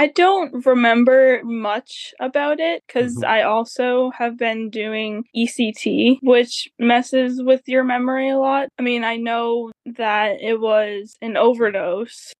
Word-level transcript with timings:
I 0.00 0.06
don't 0.06 0.64
remember 0.64 1.42
much 1.44 2.14
about 2.20 2.58
it 2.58 2.82
because 2.86 3.16
Mhm. 3.16 3.28
I 3.28 3.42
also 3.42 4.10
have 4.16 4.38
been 4.38 4.70
doing 4.70 5.24
ECT, 5.34 6.18
which 6.22 6.70
messes 6.78 7.42
with 7.42 7.68
your 7.68 7.84
memory 7.84 8.30
a 8.30 8.38
lot. 8.38 8.70
I 8.78 8.82
mean, 8.82 9.04
I 9.04 9.16
know 9.16 9.72
that 9.84 10.40
it 10.40 10.58
was 10.58 11.16
an 11.20 11.36
overdose. 11.36 12.32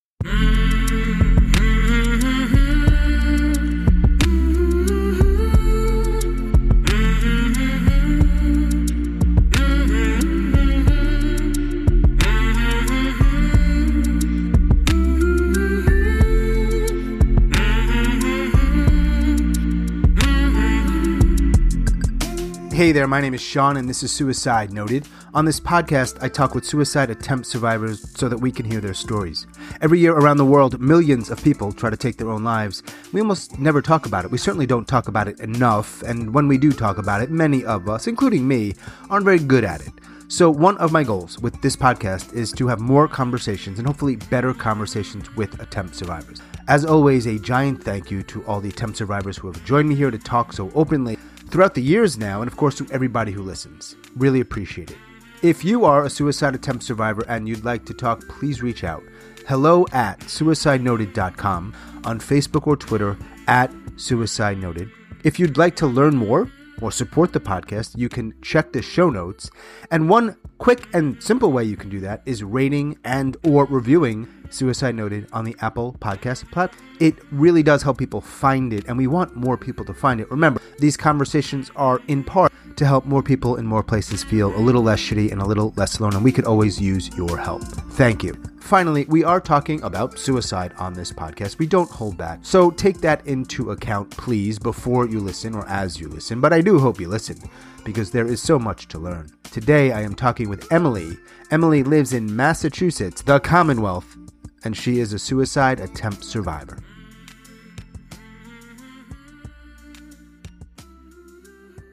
Hey 22.81 22.91
there, 22.91 23.05
my 23.05 23.21
name 23.21 23.35
is 23.35 23.41
Sean, 23.43 23.77
and 23.77 23.87
this 23.87 24.01
is 24.01 24.11
Suicide 24.11 24.73
Noted. 24.73 25.07
On 25.35 25.45
this 25.45 25.59
podcast, 25.59 26.17
I 26.19 26.29
talk 26.29 26.55
with 26.55 26.65
suicide 26.65 27.11
attempt 27.11 27.45
survivors 27.45 28.09
so 28.17 28.27
that 28.27 28.39
we 28.39 28.51
can 28.51 28.65
hear 28.65 28.81
their 28.81 28.95
stories. 28.95 29.45
Every 29.81 29.99
year 29.99 30.13
around 30.13 30.37
the 30.37 30.45
world, 30.45 30.81
millions 30.81 31.29
of 31.29 31.43
people 31.43 31.71
try 31.71 31.91
to 31.91 31.95
take 31.95 32.17
their 32.17 32.31
own 32.31 32.43
lives. 32.43 32.81
We 33.13 33.21
almost 33.21 33.59
never 33.59 33.83
talk 33.83 34.07
about 34.07 34.25
it. 34.25 34.31
We 34.31 34.39
certainly 34.39 34.65
don't 34.65 34.87
talk 34.87 35.07
about 35.07 35.27
it 35.27 35.39
enough, 35.41 36.01
and 36.01 36.33
when 36.33 36.47
we 36.47 36.57
do 36.57 36.71
talk 36.71 36.97
about 36.97 37.21
it, 37.21 37.29
many 37.29 37.63
of 37.63 37.87
us, 37.87 38.07
including 38.07 38.47
me, 38.47 38.73
aren't 39.11 39.25
very 39.25 39.37
good 39.37 39.63
at 39.63 39.81
it. 39.81 39.93
So, 40.27 40.49
one 40.49 40.77
of 40.79 40.91
my 40.91 41.03
goals 41.03 41.37
with 41.37 41.61
this 41.61 41.75
podcast 41.75 42.33
is 42.33 42.51
to 42.53 42.65
have 42.65 42.79
more 42.79 43.07
conversations 43.07 43.77
and 43.77 43.87
hopefully 43.87 44.15
better 44.15 44.55
conversations 44.55 45.29
with 45.35 45.61
attempt 45.61 45.93
survivors. 45.93 46.41
As 46.67 46.83
always, 46.83 47.27
a 47.27 47.37
giant 47.37 47.83
thank 47.83 48.09
you 48.09 48.23
to 48.23 48.43
all 48.45 48.59
the 48.59 48.69
attempt 48.69 48.97
survivors 48.97 49.37
who 49.37 49.51
have 49.51 49.63
joined 49.65 49.89
me 49.89 49.93
here 49.93 50.09
to 50.09 50.17
talk 50.17 50.51
so 50.51 50.71
openly 50.73 51.19
throughout 51.51 51.73
the 51.73 51.81
years 51.81 52.17
now, 52.17 52.41
and 52.41 52.49
of 52.49 52.57
course 52.57 52.75
to 52.75 52.87
everybody 52.91 53.31
who 53.31 53.43
listens. 53.43 53.95
Really 54.15 54.39
appreciate 54.39 54.91
it. 54.91 54.97
If 55.41 55.65
you 55.65 55.85
are 55.85 56.05
a 56.05 56.09
suicide 56.09 56.55
attempt 56.55 56.83
survivor 56.83 57.25
and 57.27 57.47
you'd 57.47 57.65
like 57.65 57.85
to 57.85 57.93
talk, 57.93 58.27
please 58.27 58.61
reach 58.61 58.83
out. 58.83 59.03
Hello 59.47 59.85
at 59.91 60.19
suicidenoted.com, 60.21 61.75
on 62.03 62.19
Facebook 62.19 62.67
or 62.67 62.77
Twitter 62.77 63.17
at 63.47 63.73
suicide 63.95 64.59
noted. 64.59 64.89
If 65.23 65.39
you'd 65.39 65.57
like 65.57 65.75
to 65.77 65.87
learn 65.87 66.15
more 66.15 66.49
or 66.81 66.91
support 66.91 67.31
the 67.33 67.39
podcast, 67.39 67.97
you 67.97 68.09
can 68.09 68.33
check 68.41 68.73
the 68.73 68.81
show 68.81 69.09
notes. 69.09 69.49
And 69.89 70.09
one 70.09 70.37
quick 70.57 70.87
and 70.93 71.21
simple 71.21 71.51
way 71.51 71.63
you 71.63 71.77
can 71.77 71.89
do 71.89 71.99
that 72.01 72.21
is 72.25 72.43
rating 72.43 72.97
and 73.03 73.37
or 73.43 73.65
reviewing 73.65 74.27
Suicide 74.49 74.95
Noted 74.95 75.27
on 75.31 75.45
the 75.45 75.55
Apple 75.61 75.95
Podcast 75.99 76.51
platform. 76.51 76.85
It 76.99 77.15
really 77.31 77.63
does 77.63 77.83
help 77.83 77.97
people 77.97 78.21
find 78.21 78.73
it, 78.73 78.85
and 78.87 78.97
we 78.97 79.07
want 79.07 79.35
more 79.35 79.57
people 79.57 79.85
to 79.85 79.93
find 79.93 80.19
it. 80.19 80.29
Remember, 80.29 80.61
these 80.79 80.97
conversations 80.97 81.71
are 81.75 82.01
in 82.07 82.23
part 82.23 82.51
to 82.75 82.85
help 82.85 83.05
more 83.05 83.23
people 83.23 83.55
in 83.55 83.65
more 83.65 83.83
places 83.83 84.23
feel 84.23 84.55
a 84.55 84.59
little 84.59 84.83
less 84.83 84.99
shitty 84.99 85.31
and 85.31 85.41
a 85.41 85.45
little 85.45 85.73
less 85.77 85.99
alone, 85.99 86.15
and 86.15 86.23
we 86.23 86.31
could 86.31 86.45
always 86.45 86.79
use 86.79 87.09
your 87.15 87.37
help. 87.37 87.63
Thank 87.63 88.23
you. 88.23 88.50
Finally, 88.61 89.05
we 89.09 89.23
are 89.23 89.41
talking 89.41 89.81
about 89.83 90.17
suicide 90.17 90.73
on 90.77 90.93
this 90.93 91.11
podcast. 91.11 91.59
We 91.59 91.67
don't 91.67 91.89
hold 91.89 92.15
back. 92.15 92.39
So 92.43 92.71
take 92.71 93.01
that 93.01 93.25
into 93.27 93.71
account, 93.71 94.09
please, 94.11 94.57
before 94.57 95.07
you 95.07 95.19
listen 95.19 95.55
or 95.55 95.67
as 95.67 95.99
you 95.99 96.07
listen. 96.07 96.39
But 96.39 96.53
I 96.53 96.61
do 96.61 96.79
hope 96.79 96.99
you 96.99 97.09
listen 97.09 97.37
because 97.83 98.11
there 98.11 98.27
is 98.27 98.41
so 98.41 98.57
much 98.57 98.87
to 98.89 98.99
learn. 98.99 99.29
Today, 99.51 99.91
I 99.91 100.01
am 100.01 100.15
talking 100.15 100.47
with 100.47 100.71
Emily. 100.71 101.17
Emily 101.49 101.83
lives 101.83 102.13
in 102.13 102.33
Massachusetts, 102.33 103.23
the 103.23 103.39
Commonwealth, 103.39 104.15
and 104.63 104.77
she 104.77 104.99
is 104.99 105.11
a 105.11 105.19
suicide 105.19 105.81
attempt 105.81 106.23
survivor. 106.23 106.77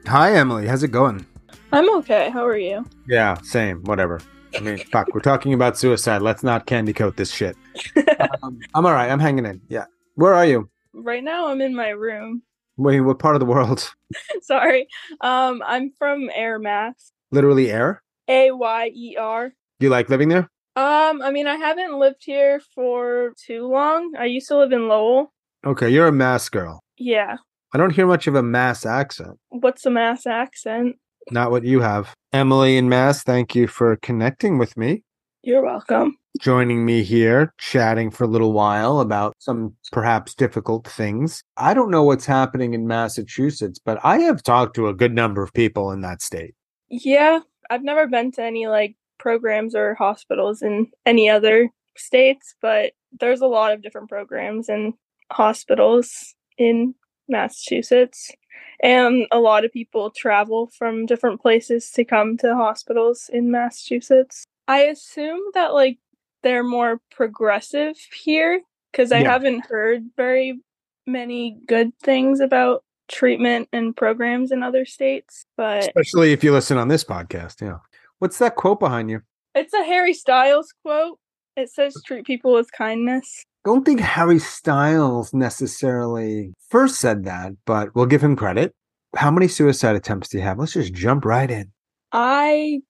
Hi, 0.05 0.33
Emily. 0.35 0.67
How's 0.67 0.83
it 0.83 0.91
going? 0.91 1.25
I'm 1.73 1.89
okay. 1.97 2.29
How 2.29 2.45
are 2.45 2.57
you? 2.57 2.85
Yeah, 3.07 3.35
same. 3.41 3.83
Whatever. 3.83 4.21
I 4.55 4.59
mean, 4.61 4.77
fuck, 4.77 5.13
we're 5.13 5.19
talking 5.19 5.53
about 5.53 5.77
suicide. 5.77 6.21
Let's 6.21 6.43
not 6.43 6.65
candy 6.65 6.93
coat 6.93 7.17
this 7.17 7.31
shit. 7.31 7.55
Um, 8.43 8.59
I'm 8.75 8.85
all 8.85 8.91
right. 8.91 9.09
I'm 9.09 9.19
hanging 9.19 9.45
in. 9.45 9.61
Yeah. 9.69 9.85
Where 10.15 10.33
are 10.33 10.45
you? 10.45 10.69
right 10.93 11.23
now, 11.23 11.47
I'm 11.47 11.61
in 11.61 11.73
my 11.73 11.89
room. 11.89 12.41
Wait, 12.77 12.99
what 12.99 13.17
part 13.19 13.35
of 13.35 13.39
the 13.39 13.45
world? 13.45 13.93
Sorry. 14.41 14.87
Um, 15.21 15.61
I'm 15.65 15.91
from 15.97 16.29
Ayer 16.29 16.59
Mass. 16.59 17.11
Literally 17.31 17.71
air? 17.71 18.03
A 18.27 18.51
Y 18.51 18.91
E 18.93 19.15
R. 19.17 19.49
Do 19.79 19.85
you 19.85 19.89
like 19.89 20.09
living 20.09 20.27
there? 20.29 20.49
Um, 20.75 21.21
I 21.21 21.31
mean, 21.31 21.47
I 21.47 21.55
haven't 21.55 21.97
lived 21.97 22.23
here 22.25 22.61
for 22.75 23.33
too 23.45 23.67
long. 23.67 24.13
I 24.17 24.25
used 24.25 24.47
to 24.49 24.57
live 24.57 24.71
in 24.73 24.87
Lowell. 24.87 25.31
Okay, 25.65 25.89
you're 25.89 26.07
a 26.07 26.11
mass 26.11 26.49
girl. 26.49 26.81
Yeah. 26.97 27.37
I 27.73 27.77
don't 27.77 27.91
hear 27.93 28.07
much 28.07 28.27
of 28.27 28.35
a 28.35 28.43
mass 28.43 28.85
accent. 28.85 29.37
What's 29.49 29.85
a 29.85 29.89
mass 29.89 30.25
accent? 30.25 30.97
Not 31.31 31.51
what 31.51 31.63
you 31.63 31.79
have. 31.81 32.13
Emily 32.33 32.77
in 32.77 32.89
Mass, 32.89 33.23
thank 33.23 33.55
you 33.55 33.67
for 33.67 33.95
connecting 33.97 34.57
with 34.57 34.75
me, 34.77 35.03
You're 35.41 35.63
welcome. 35.63 36.17
joining 36.39 36.85
me 36.85 37.03
here, 37.03 37.53
chatting 37.57 38.11
for 38.11 38.23
a 38.23 38.27
little 38.27 38.53
while 38.53 38.99
about 38.99 39.33
some 39.39 39.75
perhaps 39.91 40.35
difficult 40.35 40.87
things. 40.87 41.43
I 41.57 41.73
don't 41.73 41.89
know 41.91 42.03
what's 42.03 42.25
happening 42.25 42.73
in 42.73 42.87
Massachusetts, 42.87 43.79
but 43.83 43.99
I 44.03 44.19
have 44.19 44.43
talked 44.43 44.75
to 44.75 44.87
a 44.87 44.93
good 44.93 45.13
number 45.13 45.41
of 45.41 45.53
people 45.53 45.91
in 45.91 46.01
that 46.01 46.21
state. 46.21 46.53
Yeah, 46.89 47.39
I've 47.69 47.83
never 47.83 48.07
been 48.07 48.31
to 48.33 48.43
any 48.43 48.67
like 48.67 48.95
programs 49.17 49.75
or 49.75 49.95
hospitals 49.95 50.61
in 50.61 50.87
any 51.05 51.29
other 51.29 51.69
states, 51.97 52.55
but 52.61 52.93
there's 53.19 53.41
a 53.41 53.47
lot 53.47 53.73
of 53.73 53.81
different 53.81 54.09
programs 54.09 54.69
and 54.69 54.93
hospitals 55.31 56.35
in 56.57 56.93
Massachusetts. 57.27 58.31
And 58.81 59.25
a 59.31 59.39
lot 59.39 59.65
of 59.65 59.73
people 59.73 60.09
travel 60.09 60.67
from 60.67 61.05
different 61.05 61.41
places 61.41 61.91
to 61.91 62.03
come 62.05 62.37
to 62.37 62.55
hospitals 62.55 63.29
in 63.31 63.51
Massachusetts. 63.51 64.45
I 64.67 64.83
assume 64.83 65.41
that 65.53 65.73
like 65.73 65.97
they're 66.43 66.63
more 66.63 67.01
progressive 67.11 67.97
here 68.23 68.61
because 68.91 69.11
I 69.11 69.19
Yeah. 69.19 69.31
haven't 69.31 69.65
heard 69.65 70.09
very 70.15 70.59
many 71.05 71.57
good 71.67 71.91
things 71.99 72.39
about 72.39 72.83
treatment 73.07 73.67
and 73.73 73.97
programs 73.97 74.51
in 74.51 74.61
other 74.63 74.85
states, 74.85 75.45
but 75.57 75.79
Especially 75.79 76.31
if 76.31 76.43
you 76.43 76.51
listen 76.53 76.77
on 76.77 76.87
this 76.87 77.03
podcast. 77.03 77.61
Yeah. 77.61 77.79
What's 78.19 78.37
that 78.37 78.55
quote 78.55 78.79
behind 78.79 79.09
you? 79.09 79.21
It's 79.55 79.73
a 79.73 79.83
Harry 79.83 80.13
Styles 80.13 80.73
quote. 80.85 81.17
It 81.57 81.69
says 81.69 81.95
treat 82.05 82.25
people 82.25 82.53
with 82.53 82.71
kindness. 82.71 83.43
Don't 83.65 83.85
think 83.85 83.99
Harry 83.99 84.39
Styles 84.39 85.33
necessarily 85.33 86.53
first 86.69 86.99
said 86.99 87.25
that, 87.25 87.53
but 87.65 87.93
we'll 87.95 88.05
give 88.05 88.23
him 88.23 88.35
credit. 88.35 88.73
How 89.15 89.31
many 89.31 89.47
suicide 89.47 89.95
attempts 89.95 90.29
do 90.29 90.37
you 90.37 90.43
have? 90.43 90.59
Let's 90.59 90.73
just 90.73 90.93
jump 90.93 91.25
right 91.25 91.49
in. 91.49 91.71
I 92.11 92.81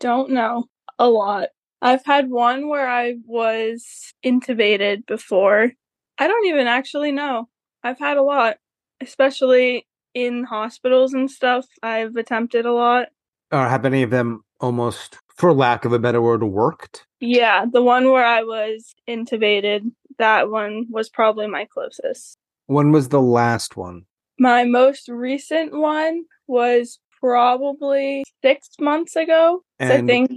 don't 0.00 0.30
know. 0.30 0.64
A 0.98 1.08
lot. 1.08 1.48
I've 1.80 2.04
had 2.04 2.28
one 2.28 2.68
where 2.68 2.88
I 2.88 3.14
was 3.24 4.12
intubated 4.24 5.06
before. 5.06 5.72
I 6.18 6.26
don't 6.26 6.46
even 6.46 6.66
actually 6.66 7.12
know. 7.12 7.48
I've 7.84 7.98
had 7.98 8.16
a 8.16 8.22
lot, 8.22 8.56
especially 9.00 9.86
in 10.14 10.44
hospitals 10.44 11.14
and 11.14 11.30
stuff. 11.30 11.66
I've 11.82 12.16
attempted 12.16 12.66
a 12.66 12.72
lot. 12.72 13.08
Or 13.52 13.68
have 13.68 13.84
any 13.84 14.02
of 14.02 14.10
them 14.10 14.42
almost, 14.60 15.18
for 15.36 15.52
lack 15.52 15.84
of 15.84 15.92
a 15.92 15.98
better 15.98 16.20
word, 16.20 16.42
worked? 16.42 17.06
Yeah, 17.20 17.64
the 17.72 17.82
one 17.82 18.10
where 18.10 18.24
I 18.24 18.42
was 18.42 18.94
intubated, 19.08 19.82
that 20.18 20.50
one 20.50 20.86
was 20.90 21.08
probably 21.08 21.46
my 21.46 21.66
closest. 21.72 22.36
When 22.66 22.92
was 22.92 23.08
the 23.08 23.20
last 23.22 23.76
one? 23.76 24.02
My 24.38 24.64
most 24.64 25.08
recent 25.08 25.72
one 25.72 26.24
was 26.46 26.98
probably 27.20 28.24
six 28.42 28.68
months 28.80 29.16
ago. 29.16 29.62
So 29.80 29.86
I 29.86 29.92
And- 29.94 30.08
think 30.08 30.30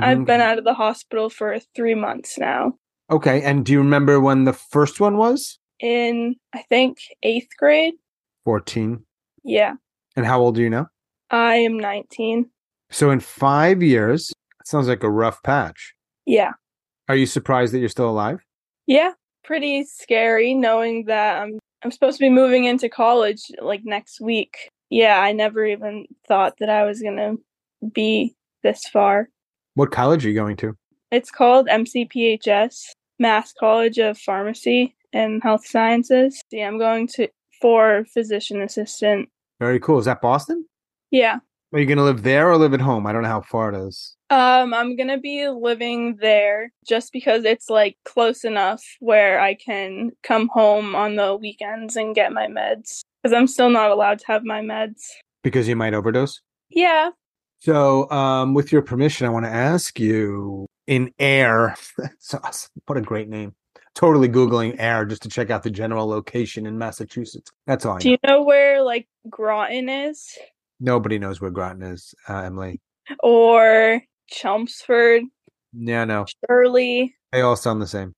I've 0.00 0.18
Mhm. 0.18 0.26
been 0.26 0.40
out 0.40 0.58
of 0.58 0.64
the 0.64 0.74
hospital 0.74 1.28
for 1.30 1.58
three 1.74 1.94
months 1.94 2.38
now. 2.38 2.74
Okay. 3.10 3.42
And 3.42 3.64
do 3.64 3.72
you 3.72 3.78
remember 3.78 4.20
when 4.20 4.44
the 4.44 4.52
first 4.52 5.00
one 5.00 5.16
was? 5.16 5.58
In, 5.80 6.36
I 6.52 6.62
think, 6.62 6.98
eighth 7.22 7.48
grade. 7.58 7.94
14. 8.44 9.04
Yeah, 9.44 9.74
And 10.16 10.26
how 10.26 10.40
old 10.40 10.58
are 10.58 10.60
you 10.62 10.70
now? 10.70 10.88
I 11.30 11.56
am 11.56 11.78
19. 11.78 12.50
So 12.90 13.10
in 13.10 13.20
five 13.20 13.82
years, 13.82 14.30
it 14.60 14.66
sounds 14.66 14.88
like 14.88 15.02
a 15.02 15.10
rough 15.10 15.42
patch. 15.42 15.94
Yeah. 16.26 16.52
Are 17.08 17.16
you 17.16 17.26
surprised 17.26 17.72
that 17.72 17.78
you're 17.78 17.88
still 17.88 18.08
alive? 18.10 18.40
Yeah, 18.86 19.12
pretty 19.48 19.82
scary 19.82 20.52
knowing 20.52 21.06
that 21.06 21.40
I'm 21.40 21.58
I'm 21.82 21.90
supposed 21.90 22.18
to 22.18 22.24
be 22.24 22.28
moving 22.28 22.64
into 22.64 22.88
college 22.88 23.50
like 23.62 23.80
next 23.82 24.20
week. 24.20 24.68
Yeah, 24.90 25.20
I 25.20 25.32
never 25.32 25.64
even 25.64 26.06
thought 26.26 26.58
that 26.58 26.68
I 26.68 26.84
was 26.84 27.00
going 27.00 27.16
to 27.16 27.88
be 27.92 28.34
this 28.62 28.86
far. 28.88 29.30
What 29.74 29.90
college 29.90 30.26
are 30.26 30.28
you 30.28 30.34
going 30.34 30.56
to? 30.56 30.76
It's 31.10 31.30
called 31.30 31.68
MCPHS, 31.68 32.90
Mass 33.18 33.54
College 33.58 33.98
of 33.98 34.18
Pharmacy 34.18 34.94
and 35.12 35.42
Health 35.42 35.66
Sciences. 35.66 36.42
Yeah, 36.50 36.66
I'm 36.66 36.78
going 36.78 37.06
to 37.14 37.28
for 37.60 38.04
physician 38.12 38.60
assistant. 38.60 39.30
Very 39.60 39.80
cool. 39.80 39.98
Is 39.98 40.04
that 40.04 40.20
Boston? 40.20 40.66
Yeah. 41.10 41.38
Are 41.72 41.78
you 41.78 41.86
going 41.86 41.98
to 41.98 42.04
live 42.04 42.22
there 42.22 42.50
or 42.50 42.56
live 42.56 42.74
at 42.74 42.80
home? 42.80 43.06
I 43.06 43.12
don't 43.12 43.22
know 43.22 43.28
how 43.28 43.42
far 43.42 43.72
it 43.72 43.88
is. 43.88 44.16
Um, 44.30 44.74
I'm 44.74 44.94
gonna 44.94 45.18
be 45.18 45.48
living 45.48 46.16
there 46.20 46.70
just 46.86 47.12
because 47.14 47.44
it's 47.44 47.70
like 47.70 47.96
close 48.04 48.44
enough 48.44 48.84
where 49.00 49.40
I 49.40 49.54
can 49.54 50.10
come 50.22 50.48
home 50.52 50.94
on 50.94 51.16
the 51.16 51.34
weekends 51.34 51.96
and 51.96 52.14
get 52.14 52.32
my 52.32 52.46
meds. 52.46 53.00
Because 53.22 53.34
I'm 53.34 53.46
still 53.46 53.70
not 53.70 53.90
allowed 53.90 54.18
to 54.20 54.26
have 54.26 54.44
my 54.44 54.60
meds. 54.60 55.00
Because 55.42 55.66
you 55.66 55.76
might 55.76 55.94
overdose? 55.94 56.42
Yeah. 56.68 57.10
So, 57.60 58.08
um, 58.10 58.52
with 58.52 58.70
your 58.70 58.82
permission, 58.82 59.26
I 59.26 59.30
want 59.30 59.46
to 59.46 59.50
ask 59.50 59.98
you 59.98 60.66
in 60.86 61.12
Ayer. 61.18 61.74
That's 61.98 62.34
awesome. 62.34 62.70
What 62.86 62.98
a 62.98 63.02
great 63.02 63.28
name. 63.28 63.54
Totally 63.94 64.28
Googling 64.28 64.78
Ayer 64.78 65.06
just 65.06 65.22
to 65.22 65.28
check 65.28 65.50
out 65.50 65.62
the 65.62 65.70
general 65.70 66.06
location 66.06 66.66
in 66.66 66.76
Massachusetts. 66.76 67.50
That's 67.66 67.86
all 67.86 67.92
I 67.92 67.96
know. 67.96 68.00
Do 68.00 68.10
you 68.10 68.18
know 68.26 68.42
where 68.42 68.82
like 68.82 69.08
Groton 69.28 69.88
is? 69.88 70.36
Nobody 70.80 71.18
knows 71.18 71.40
where 71.40 71.50
Groton 71.50 71.82
is, 71.82 72.14
uh, 72.28 72.38
Emily. 72.42 72.80
Or 73.22 74.00
Chelmsford, 74.30 75.22
Yeah, 75.72 76.04
no. 76.04 76.26
Shirley. 76.48 77.14
They 77.32 77.40
all 77.40 77.56
sound 77.56 77.82
the 77.82 77.86
same. 77.86 78.14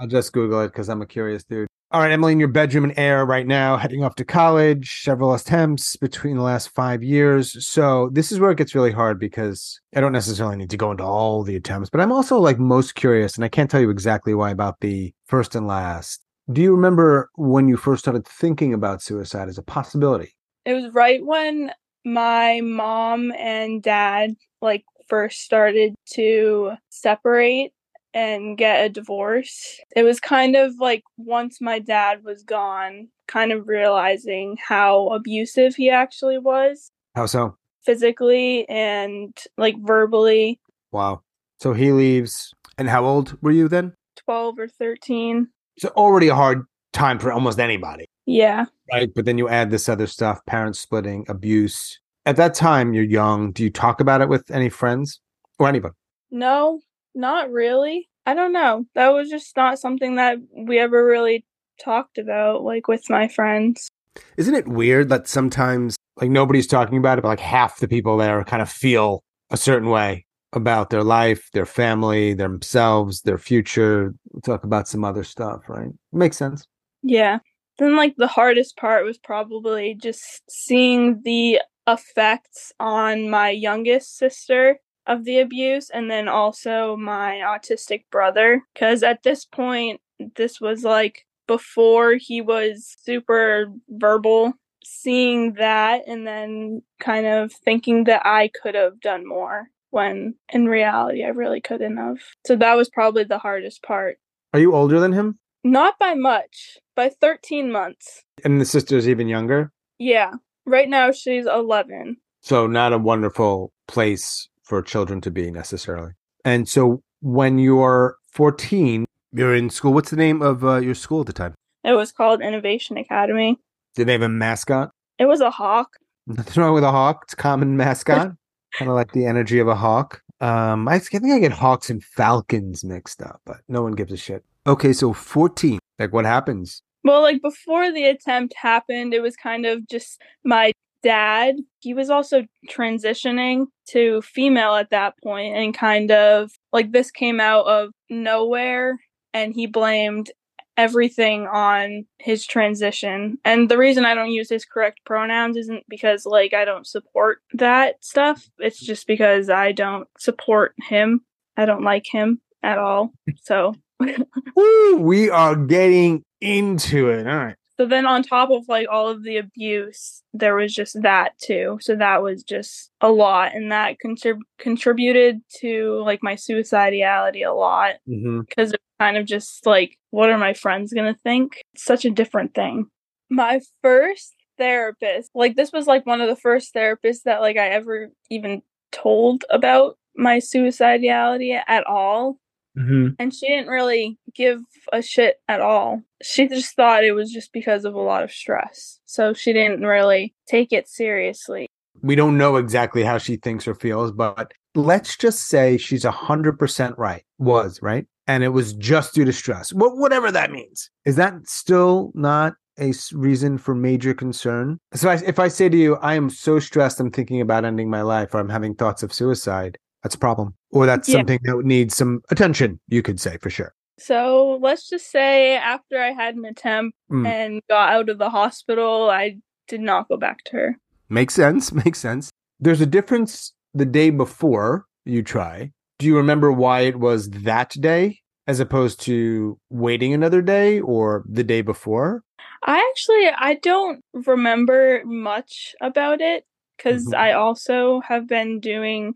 I'll 0.00 0.06
just 0.08 0.32
Google 0.32 0.60
it 0.62 0.68
because 0.68 0.88
I'm 0.88 1.02
a 1.02 1.06
curious 1.06 1.44
dude. 1.44 1.68
All 1.90 2.02
right, 2.02 2.12
Emily, 2.12 2.32
in 2.32 2.38
your 2.38 2.48
bedroom 2.48 2.84
in 2.84 2.98
Ayer 2.98 3.24
right 3.24 3.46
now, 3.46 3.78
heading 3.78 4.04
off 4.04 4.14
to 4.16 4.24
college, 4.24 5.00
several 5.02 5.32
attempts 5.32 5.96
between 5.96 6.36
the 6.36 6.42
last 6.42 6.68
five 6.68 7.02
years. 7.02 7.66
So 7.66 8.10
this 8.12 8.30
is 8.30 8.38
where 8.38 8.50
it 8.50 8.58
gets 8.58 8.74
really 8.74 8.92
hard 8.92 9.18
because 9.18 9.80
I 9.96 10.00
don't 10.02 10.12
necessarily 10.12 10.56
need 10.56 10.68
to 10.70 10.76
go 10.76 10.90
into 10.90 11.04
all 11.04 11.42
the 11.44 11.56
attempts, 11.56 11.88
but 11.88 12.02
I'm 12.02 12.12
also 12.12 12.38
like 12.38 12.58
most 12.58 12.94
curious, 12.94 13.36
and 13.36 13.44
I 13.44 13.48
can't 13.48 13.70
tell 13.70 13.80
you 13.80 13.88
exactly 13.88 14.34
why 14.34 14.50
about 14.50 14.80
the 14.80 15.14
first 15.26 15.54
and 15.54 15.66
last. 15.66 16.20
Do 16.52 16.60
you 16.60 16.72
remember 16.74 17.30
when 17.36 17.68
you 17.68 17.78
first 17.78 18.04
started 18.04 18.26
thinking 18.26 18.74
about 18.74 19.02
suicide 19.02 19.48
as 19.48 19.56
a 19.58 19.62
possibility? 19.62 20.34
It 20.68 20.74
was 20.74 20.92
right 20.92 21.24
when 21.24 21.72
my 22.04 22.60
mom 22.62 23.32
and 23.32 23.82
dad 23.82 24.34
like 24.60 24.84
first 25.08 25.40
started 25.40 25.94
to 26.12 26.72
separate 26.90 27.72
and 28.12 28.58
get 28.58 28.84
a 28.84 28.90
divorce. 28.90 29.80
It 29.96 30.02
was 30.02 30.20
kind 30.20 30.56
of 30.56 30.74
like 30.78 31.04
once 31.16 31.62
my 31.62 31.78
dad 31.78 32.22
was 32.22 32.42
gone, 32.42 33.08
kind 33.28 33.50
of 33.50 33.66
realizing 33.66 34.58
how 34.62 35.08
abusive 35.08 35.74
he 35.74 35.88
actually 35.88 36.36
was 36.36 36.90
How 37.16 37.24
so? 37.24 37.56
physically 37.86 38.68
and 38.68 39.34
like 39.56 39.76
verbally. 39.80 40.60
Wow. 40.92 41.22
So 41.60 41.72
he 41.72 41.92
leaves. 41.92 42.52
And 42.76 42.90
how 42.90 43.06
old 43.06 43.38
were 43.40 43.52
you 43.52 43.68
then? 43.68 43.94
12 44.26 44.58
or 44.58 44.68
13. 44.68 45.48
It's 45.78 45.86
already 45.86 46.28
a 46.28 46.34
hard 46.34 46.66
time 46.92 47.18
for 47.18 47.32
almost 47.32 47.58
anybody. 47.58 48.04
Yeah. 48.26 48.66
Right. 48.92 49.10
But 49.14 49.24
then 49.24 49.38
you 49.38 49.48
add 49.48 49.70
this 49.70 49.88
other 49.88 50.06
stuff 50.06 50.44
parents 50.46 50.78
splitting, 50.78 51.26
abuse. 51.28 52.00
At 52.26 52.36
that 52.36 52.54
time, 52.54 52.94
you're 52.94 53.04
young. 53.04 53.52
Do 53.52 53.62
you 53.62 53.70
talk 53.70 54.00
about 54.00 54.20
it 54.20 54.28
with 54.28 54.50
any 54.50 54.68
friends 54.68 55.20
or 55.58 55.68
anybody? 55.68 55.94
No, 56.30 56.80
not 57.14 57.50
really. 57.50 58.08
I 58.26 58.34
don't 58.34 58.52
know. 58.52 58.84
That 58.94 59.08
was 59.08 59.30
just 59.30 59.56
not 59.56 59.78
something 59.78 60.16
that 60.16 60.38
we 60.54 60.78
ever 60.78 61.04
really 61.04 61.44
talked 61.82 62.18
about, 62.18 62.62
like 62.62 62.88
with 62.88 63.08
my 63.08 63.28
friends. 63.28 63.88
Isn't 64.36 64.54
it 64.54 64.68
weird 64.68 65.08
that 65.10 65.28
sometimes, 65.28 65.96
like, 66.16 66.30
nobody's 66.30 66.66
talking 66.66 66.98
about 66.98 67.18
it, 67.18 67.22
but 67.22 67.28
like 67.28 67.40
half 67.40 67.78
the 67.78 67.88
people 67.88 68.16
there 68.16 68.42
kind 68.44 68.60
of 68.60 68.68
feel 68.68 69.22
a 69.50 69.56
certain 69.56 69.88
way 69.88 70.26
about 70.52 70.90
their 70.90 71.04
life, 71.04 71.48
their 71.52 71.66
family, 71.66 72.34
themselves, 72.34 73.22
their 73.22 73.38
future? 73.38 74.14
We'll 74.32 74.42
talk 74.42 74.64
about 74.64 74.88
some 74.88 75.04
other 75.04 75.24
stuff, 75.24 75.62
right? 75.68 75.90
Makes 76.12 76.36
sense. 76.36 76.66
Yeah. 77.02 77.38
Then, 77.78 77.96
like, 77.96 78.16
the 78.16 78.26
hardest 78.26 78.76
part 78.76 79.04
was 79.04 79.18
probably 79.18 79.94
just 79.94 80.42
seeing 80.50 81.22
the 81.22 81.60
effects 81.86 82.72
on 82.78 83.30
my 83.30 83.50
youngest 83.50 84.16
sister 84.18 84.78
of 85.06 85.24
the 85.24 85.38
abuse 85.38 85.88
and 85.90 86.10
then 86.10 86.28
also 86.28 86.96
my 86.96 87.40
autistic 87.44 88.04
brother. 88.10 88.62
Because 88.74 89.02
at 89.02 89.22
this 89.22 89.44
point, 89.44 90.00
this 90.36 90.60
was 90.60 90.84
like 90.84 91.26
before 91.46 92.14
he 92.14 92.40
was 92.40 92.94
super 93.00 93.72
verbal. 93.88 94.52
Seeing 94.84 95.52
that 95.54 96.02
and 96.06 96.26
then 96.26 96.82
kind 96.98 97.26
of 97.26 97.52
thinking 97.52 98.04
that 98.04 98.22
I 98.24 98.48
could 98.48 98.74
have 98.74 99.00
done 99.00 99.26
more 99.26 99.68
when 99.90 100.34
in 100.50 100.66
reality 100.66 101.24
I 101.24 101.28
really 101.28 101.60
couldn't 101.60 101.98
have. 101.98 102.16
So 102.46 102.56
that 102.56 102.74
was 102.74 102.88
probably 102.88 103.24
the 103.24 103.38
hardest 103.38 103.82
part. 103.82 104.18
Are 104.54 104.60
you 104.60 104.74
older 104.74 104.98
than 104.98 105.12
him? 105.12 105.38
Not 105.64 105.98
by 105.98 106.14
much, 106.14 106.78
by 106.94 107.08
13 107.08 107.70
months. 107.70 108.24
And 108.44 108.60
the 108.60 108.64
sister's 108.64 109.08
even 109.08 109.28
younger? 109.28 109.72
Yeah. 109.98 110.34
Right 110.64 110.88
now 110.88 111.10
she's 111.12 111.46
11. 111.46 112.16
So, 112.42 112.66
not 112.66 112.92
a 112.92 112.98
wonderful 112.98 113.72
place 113.88 114.48
for 114.62 114.82
children 114.82 115.20
to 115.22 115.30
be 115.30 115.50
necessarily. 115.50 116.12
And 116.44 116.68
so, 116.68 117.02
when 117.20 117.58
you're 117.58 118.16
14, 118.32 119.04
you're 119.32 119.54
in 119.54 119.70
school. 119.70 119.92
What's 119.92 120.10
the 120.10 120.16
name 120.16 120.42
of 120.42 120.64
uh, 120.64 120.76
your 120.76 120.94
school 120.94 121.20
at 121.20 121.26
the 121.26 121.32
time? 121.32 121.54
It 121.84 121.92
was 121.92 122.12
called 122.12 122.40
Innovation 122.40 122.96
Academy. 122.96 123.58
Did 123.94 124.06
they 124.06 124.12
have 124.12 124.22
a 124.22 124.28
mascot? 124.28 124.90
It 125.18 125.26
was 125.26 125.40
a 125.40 125.50
hawk. 125.50 125.96
Nothing 126.26 126.62
wrong 126.62 126.74
with 126.74 126.84
a 126.84 126.90
hawk. 126.90 127.22
It's 127.24 127.32
a 127.32 127.36
common 127.36 127.76
mascot. 127.76 128.32
kind 128.78 128.90
of 128.90 128.94
like 128.94 129.12
the 129.12 129.26
energy 129.26 129.58
of 129.58 129.68
a 129.68 129.74
hawk. 129.74 130.22
Um, 130.40 130.86
I 130.86 130.98
think 130.98 131.24
I 131.24 131.38
get 131.40 131.52
hawks 131.52 131.90
and 131.90 132.02
falcons 132.02 132.84
mixed 132.84 133.22
up, 133.22 133.40
but 133.44 133.58
no 133.68 133.82
one 133.82 133.92
gives 133.92 134.12
a 134.12 134.16
shit. 134.16 134.44
Okay, 134.68 134.92
so 134.92 135.14
14. 135.14 135.78
Like, 135.98 136.12
what 136.12 136.26
happens? 136.26 136.82
Well, 137.02 137.22
like 137.22 137.40
before 137.40 137.90
the 137.90 138.04
attempt 138.04 138.54
happened, 138.54 139.14
it 139.14 139.22
was 139.22 139.34
kind 139.34 139.64
of 139.64 139.88
just 139.88 140.20
my 140.44 140.72
dad. 141.02 141.56
He 141.80 141.94
was 141.94 142.10
also 142.10 142.44
transitioning 142.68 143.68
to 143.90 144.20
female 144.20 144.74
at 144.74 144.90
that 144.90 145.14
point 145.22 145.56
and 145.56 145.72
kind 145.72 146.10
of 146.10 146.50
like 146.70 146.92
this 146.92 147.10
came 147.10 147.40
out 147.40 147.64
of 147.66 147.92
nowhere 148.10 148.98
and 149.32 149.54
he 149.54 149.66
blamed 149.66 150.30
everything 150.76 151.46
on 151.46 152.04
his 152.18 152.46
transition. 152.46 153.38
And 153.46 153.70
the 153.70 153.78
reason 153.78 154.04
I 154.04 154.14
don't 154.14 154.32
use 154.32 154.50
his 154.50 154.66
correct 154.66 155.00
pronouns 155.06 155.56
isn't 155.56 155.84
because 155.88 156.26
like 156.26 156.52
I 156.52 156.66
don't 156.66 156.86
support 156.86 157.38
that 157.54 158.04
stuff. 158.04 158.50
It's 158.58 158.78
just 158.80 159.06
because 159.06 159.48
I 159.48 159.72
don't 159.72 160.08
support 160.18 160.74
him. 160.88 161.22
I 161.56 161.64
don't 161.64 161.84
like 161.84 162.06
him 162.06 162.42
at 162.62 162.76
all. 162.76 163.14
So 163.42 163.74
Woo, 164.00 164.96
we 164.98 165.30
are 165.30 165.56
getting 165.56 166.22
into 166.40 167.10
it. 167.10 167.26
All 167.26 167.36
right. 167.36 167.54
So 167.76 167.86
then 167.86 168.06
on 168.06 168.24
top 168.24 168.50
of 168.50 168.64
like 168.68 168.88
all 168.90 169.08
of 169.08 169.22
the 169.22 169.36
abuse, 169.36 170.22
there 170.34 170.56
was 170.56 170.74
just 170.74 171.00
that 171.02 171.38
too. 171.38 171.78
So 171.80 171.94
that 171.94 172.22
was 172.24 172.42
just 172.42 172.90
a 173.00 173.10
lot 173.10 173.54
and 173.54 173.70
that 173.70 173.96
contrib- 174.04 174.40
contributed 174.58 175.40
to 175.60 176.02
like 176.04 176.20
my 176.22 176.34
suicidality 176.34 177.46
a 177.46 177.52
lot 177.52 177.94
Mm-hmm. 178.08 178.40
because 178.40 178.72
it's 178.72 178.82
kind 178.98 179.16
of 179.16 179.26
just 179.26 179.64
like 179.64 179.96
what 180.10 180.28
are 180.30 180.38
my 180.38 180.54
friends 180.54 180.92
going 180.92 181.12
to 181.12 181.20
think? 181.20 181.62
It's 181.74 181.84
such 181.84 182.04
a 182.04 182.10
different 182.10 182.52
thing. 182.52 182.86
My 183.30 183.60
first 183.82 184.34
therapist, 184.56 185.30
like 185.34 185.54
this 185.54 185.70
was 185.72 185.86
like 185.86 186.04
one 186.04 186.20
of 186.20 186.28
the 186.28 186.34
first 186.34 186.74
therapists 186.74 187.22
that 187.26 187.40
like 187.40 187.56
I 187.56 187.68
ever 187.68 188.08
even 188.28 188.62
told 188.90 189.44
about 189.50 189.96
my 190.16 190.38
suicidality 190.38 191.60
at 191.68 191.86
all 191.86 192.38
Mm-hmm. 192.78 193.08
and 193.18 193.34
she 193.34 193.48
didn't 193.48 193.68
really 193.68 194.18
give 194.34 194.60
a 194.92 195.02
shit 195.02 195.36
at 195.48 195.60
all. 195.60 196.02
She 196.22 196.46
just 196.48 196.76
thought 196.76 197.04
it 197.04 197.12
was 197.12 197.32
just 197.32 197.52
because 197.52 197.84
of 197.84 197.94
a 197.94 198.00
lot 198.00 198.22
of 198.22 198.30
stress. 198.30 199.00
So 199.04 199.32
she 199.32 199.52
didn't 199.52 199.82
really 199.82 200.34
take 200.46 200.72
it 200.72 200.88
seriously. 200.88 201.68
We 202.02 202.14
don't 202.14 202.38
know 202.38 202.56
exactly 202.56 203.02
how 203.02 203.18
she 203.18 203.36
thinks 203.36 203.66
or 203.66 203.74
feels, 203.74 204.12
but 204.12 204.52
let's 204.76 205.16
just 205.16 205.48
say 205.48 205.76
she's 205.76 206.04
100% 206.04 206.94
right, 206.96 207.24
was, 207.38 207.80
right? 207.82 208.06
And 208.28 208.44
it 208.44 208.50
was 208.50 208.74
just 208.74 209.14
due 209.14 209.24
to 209.24 209.32
stress, 209.32 209.70
Wh- 209.70 209.96
whatever 209.96 210.30
that 210.30 210.52
means. 210.52 210.90
Is 211.04 211.16
that 211.16 211.34
still 211.46 212.12
not 212.14 212.54
a 212.78 212.92
reason 213.12 213.58
for 213.58 213.74
major 213.74 214.14
concern? 214.14 214.78
So 214.94 215.08
I, 215.10 215.14
if 215.26 215.40
I 215.40 215.48
say 215.48 215.68
to 215.68 215.76
you, 215.76 215.96
I 215.96 216.14
am 216.14 216.30
so 216.30 216.60
stressed, 216.60 217.00
I'm 217.00 217.10
thinking 217.10 217.40
about 217.40 217.64
ending 217.64 217.90
my 217.90 218.02
life, 218.02 218.34
or 218.34 218.38
I'm 218.38 218.50
having 218.50 218.74
thoughts 218.76 219.02
of 219.02 219.12
suicide, 219.12 219.78
that's 220.02 220.14
a 220.14 220.18
problem. 220.18 220.54
Or 220.70 220.86
that's 220.86 221.08
Yeah. 221.08 221.16
something 221.18 221.40
that 221.44 221.64
needs 221.64 221.96
some 221.96 222.20
attention, 222.30 222.80
you 222.88 223.02
could 223.02 223.20
say 223.20 223.38
for 223.38 223.50
sure. 223.50 223.74
So 223.98 224.58
let's 224.62 224.88
just 224.88 225.10
say 225.10 225.56
after 225.56 226.00
I 226.00 226.12
had 226.12 226.36
an 226.36 226.44
attempt 226.44 226.96
Mm. 227.10 227.26
and 227.26 227.62
got 227.68 227.92
out 227.92 228.08
of 228.08 228.18
the 228.18 228.30
hospital, 228.30 229.10
I 229.10 229.38
did 229.66 229.80
not 229.80 230.08
go 230.08 230.16
back 230.16 230.44
to 230.44 230.52
her. 230.56 230.76
Makes 231.08 231.34
sense. 231.34 231.72
Makes 231.84 231.98
sense. 231.98 232.30
There's 232.60 232.80
a 232.80 232.86
difference 232.86 233.52
the 233.74 233.86
day 233.86 234.10
before 234.10 234.84
you 235.04 235.22
try. 235.22 235.72
Do 235.98 236.06
you 236.06 236.16
remember 236.16 236.52
why 236.52 236.80
it 236.82 236.98
was 237.00 237.30
that 237.30 237.70
day 237.80 238.20
as 238.46 238.60
opposed 238.60 239.00
to 239.02 239.58
waiting 239.70 240.12
another 240.14 240.42
day 240.42 240.80
or 240.80 241.24
the 241.28 241.42
day 241.44 241.60
before? 241.62 242.22
I 242.64 242.78
actually 242.90 243.28
I 243.36 243.54
don't 243.62 244.04
remember 244.12 245.02
much 245.04 245.74
about 245.80 246.20
it 246.20 246.44
because 246.76 247.06
Mhm. 247.06 247.14
I 247.18 247.32
also 247.32 248.00
have 248.00 248.26
been 248.28 248.60
doing 248.60 249.14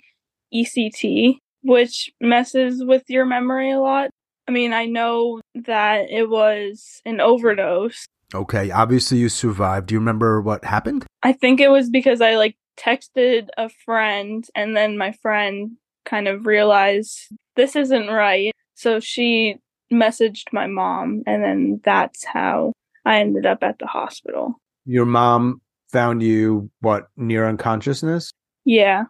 ECT, 0.55 1.39
which 1.63 2.11
messes 2.21 2.85
with 2.85 3.05
your 3.09 3.25
memory 3.25 3.71
a 3.71 3.81
lot. 3.81 4.11
I 4.49 4.53
mean, 4.53 4.73
I 4.73 4.87
know 4.87 5.41
that 5.55 6.11
it 6.11 6.29
was 6.29 7.01
an 7.05 7.21
overdose. 7.21 8.07
Okay. 8.35 8.71
Obviously, 8.71 9.19
you 9.19 9.29
survived. 9.29 9.87
Do 9.87 9.95
you 9.95 9.99
remember 9.99 10.41
what 10.41 10.65
happened? 10.65 11.07
I 11.23 11.33
think 11.33 11.61
it 11.61 11.71
was 11.71 11.91
because 11.91 12.21
I 12.21 12.37
like 12.37 12.57
texted 12.79 13.49
a 13.57 13.69
friend, 13.85 14.45
and 14.55 14.77
then 14.77 14.99
my 14.99 15.13
friend 15.13 15.73
kind 16.05 16.27
of 16.29 16.47
realized 16.47 17.29
this 17.57 17.77
isn't 17.77 18.09
right. 18.09 18.53
So 18.75 18.99
she 19.01 19.57
messaged 19.93 20.53
my 20.53 20.67
mom, 20.67 21.23
and 21.27 21.43
then 21.43 21.81
that's 21.85 22.25
how 22.25 22.73
I 23.05 23.21
ended 23.21 23.47
up 23.47 23.63
at 23.63 23.79
the 23.79 23.87
hospital. 23.87 24.55
Your 24.85 25.07
mom 25.07 25.61
found 25.93 26.23
you, 26.23 26.71
what, 26.81 27.09
near 27.17 27.47
unconsciousness? 27.47 28.33
Yeah. 28.65 29.05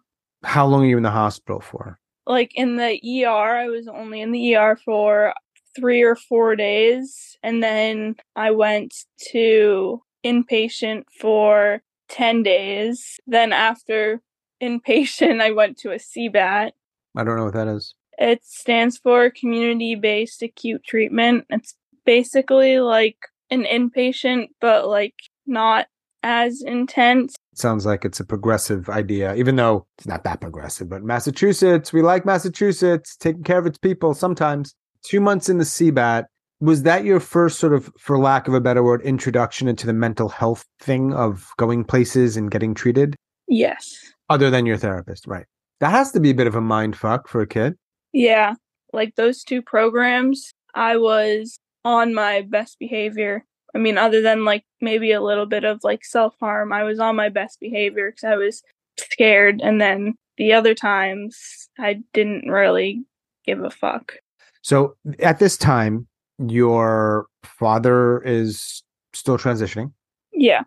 How 0.45 0.67
long 0.67 0.83
are 0.83 0.87
you 0.87 0.97
in 0.97 1.03
the 1.03 1.11
hospital 1.11 1.61
for? 1.61 1.99
Like 2.27 2.53
in 2.55 2.77
the 2.77 3.25
ER, 3.25 3.57
I 3.57 3.69
was 3.69 3.89
only 3.89 4.21
in 4.21 4.33
the 4.33 4.57
ER 4.57 4.77
for 4.77 5.35
three 5.75 6.03
or 6.03 6.15
four 6.15 6.57
days. 6.57 7.37
And 7.43 7.63
then 7.63 8.17
I 8.37 8.51
went 8.51 8.95
to 9.31 10.03
inpatient 10.25 11.05
for 11.21 11.83
10 12.09 12.43
days. 12.43 13.19
Then 13.27 13.53
after 13.53 14.21
inpatient, 14.63 15.41
I 15.41 15.51
went 15.51 15.79
to 15.79 15.93
a 15.93 15.97
CBAT. 15.97 16.73
I 17.17 17.25
don't 17.25 17.37
know 17.37 17.45
what 17.45 17.55
that 17.55 17.69
is. 17.69 17.95
It 18.19 18.45
stands 18.45 18.99
for 18.99 19.31
community 19.31 19.95
based 19.95 20.43
acute 20.43 20.85
treatment. 20.85 21.47
It's 21.51 21.75
basically 22.05 22.79
like 22.81 23.17
an 23.51 23.65
inpatient, 23.65 24.49
but 24.61 24.87
like 24.89 25.15
not 25.47 25.87
as 26.23 26.63
intense. 26.63 27.35
Sounds 27.55 27.85
like 27.85 28.05
it's 28.05 28.21
a 28.21 28.25
progressive 28.25 28.89
idea, 28.89 29.35
even 29.35 29.57
though 29.57 29.87
it's 29.99 30.07
not 30.07 30.25
that 30.25 30.41
progressive. 30.41 30.89
But 30.89 31.03
Massachusetts, 31.03 31.93
we 31.93 32.01
like 32.01 32.25
Massachusetts, 32.25 33.17
taking 33.17 33.43
care 33.43 33.59
of 33.59 33.67
its 33.67 33.79
people 33.79 34.15
sometimes. 34.15 34.75
Two 35.05 35.21
months 35.21 35.49
in 35.49 35.59
the 35.59 35.65
CBAT, 35.65 36.25
was 36.63 36.85
that 36.85 37.05
your 37.05 37.19
first 37.19 37.59
sort 37.59 37.75
of, 37.75 37.91
for 37.99 38.19
lack 38.19 38.47
of 38.47 38.55
a 38.55 38.61
better 38.61 38.85
word, 38.85 39.03
introduction 39.03 39.67
into 39.67 39.85
the 39.85 39.93
mental 39.93 40.29
health 40.29 40.65
thing 40.81 41.13
of 41.13 41.51
going 41.59 41.85
places 41.85 42.37
and 42.37 42.53
getting 42.53 42.73
treated? 42.73 43.17
Yes. 43.49 43.93
Other 44.31 44.49
than 44.49 44.65
your 44.65 44.77
therapist, 44.77 45.27
right? 45.27 45.45
That 45.81 45.91
has 45.91 46.13
to 46.13 46.21
be 46.21 46.31
a 46.31 46.35
bit 46.35 46.47
of 46.47 46.55
a 46.55 46.61
mind 46.61 46.97
fuck 46.97 47.27
for 47.27 47.41
a 47.41 47.49
kid. 47.49 47.75
Yeah. 48.13 48.55
Like 48.93 49.17
those 49.17 49.43
two 49.43 49.61
programs, 49.61 50.55
I 50.75 50.99
was 50.99 51.59
on 51.85 52.15
my 52.15 52.43
best 52.43 52.79
behavior. 52.79 53.45
I 53.75 53.79
mean, 53.79 53.99
other 53.99 54.21
than 54.21 54.45
like 54.45 54.65
maybe 54.81 55.13
a 55.13 55.23
little 55.23 55.47
bit 55.47 55.65
of 55.65 55.81
like 55.83 56.05
self 56.05 56.35
harm, 56.41 56.73
I 56.73 56.85
was 56.85 56.99
on 56.99 57.17
my 57.17 57.29
best 57.29 57.61
behavior 57.61 58.11
because 58.11 58.25
I 58.25 58.37
was 58.37 58.63
scared. 58.99 59.61
And 59.63 59.81
then 59.81 60.15
the 60.37 60.53
other 60.53 60.75
times, 60.75 61.69
I 61.79 62.03
didn't 62.13 62.51
really 62.51 63.05
give 63.47 63.63
a 63.63 63.71
fuck. 63.71 64.15
So 64.63 64.97
at 65.21 65.39
this 65.39 65.57
time, 65.57 66.07
your 66.39 67.27
father 67.45 68.23
is 68.23 68.83
still 69.13 69.39
transitioning. 69.39 69.93
Yeah. 70.33 70.63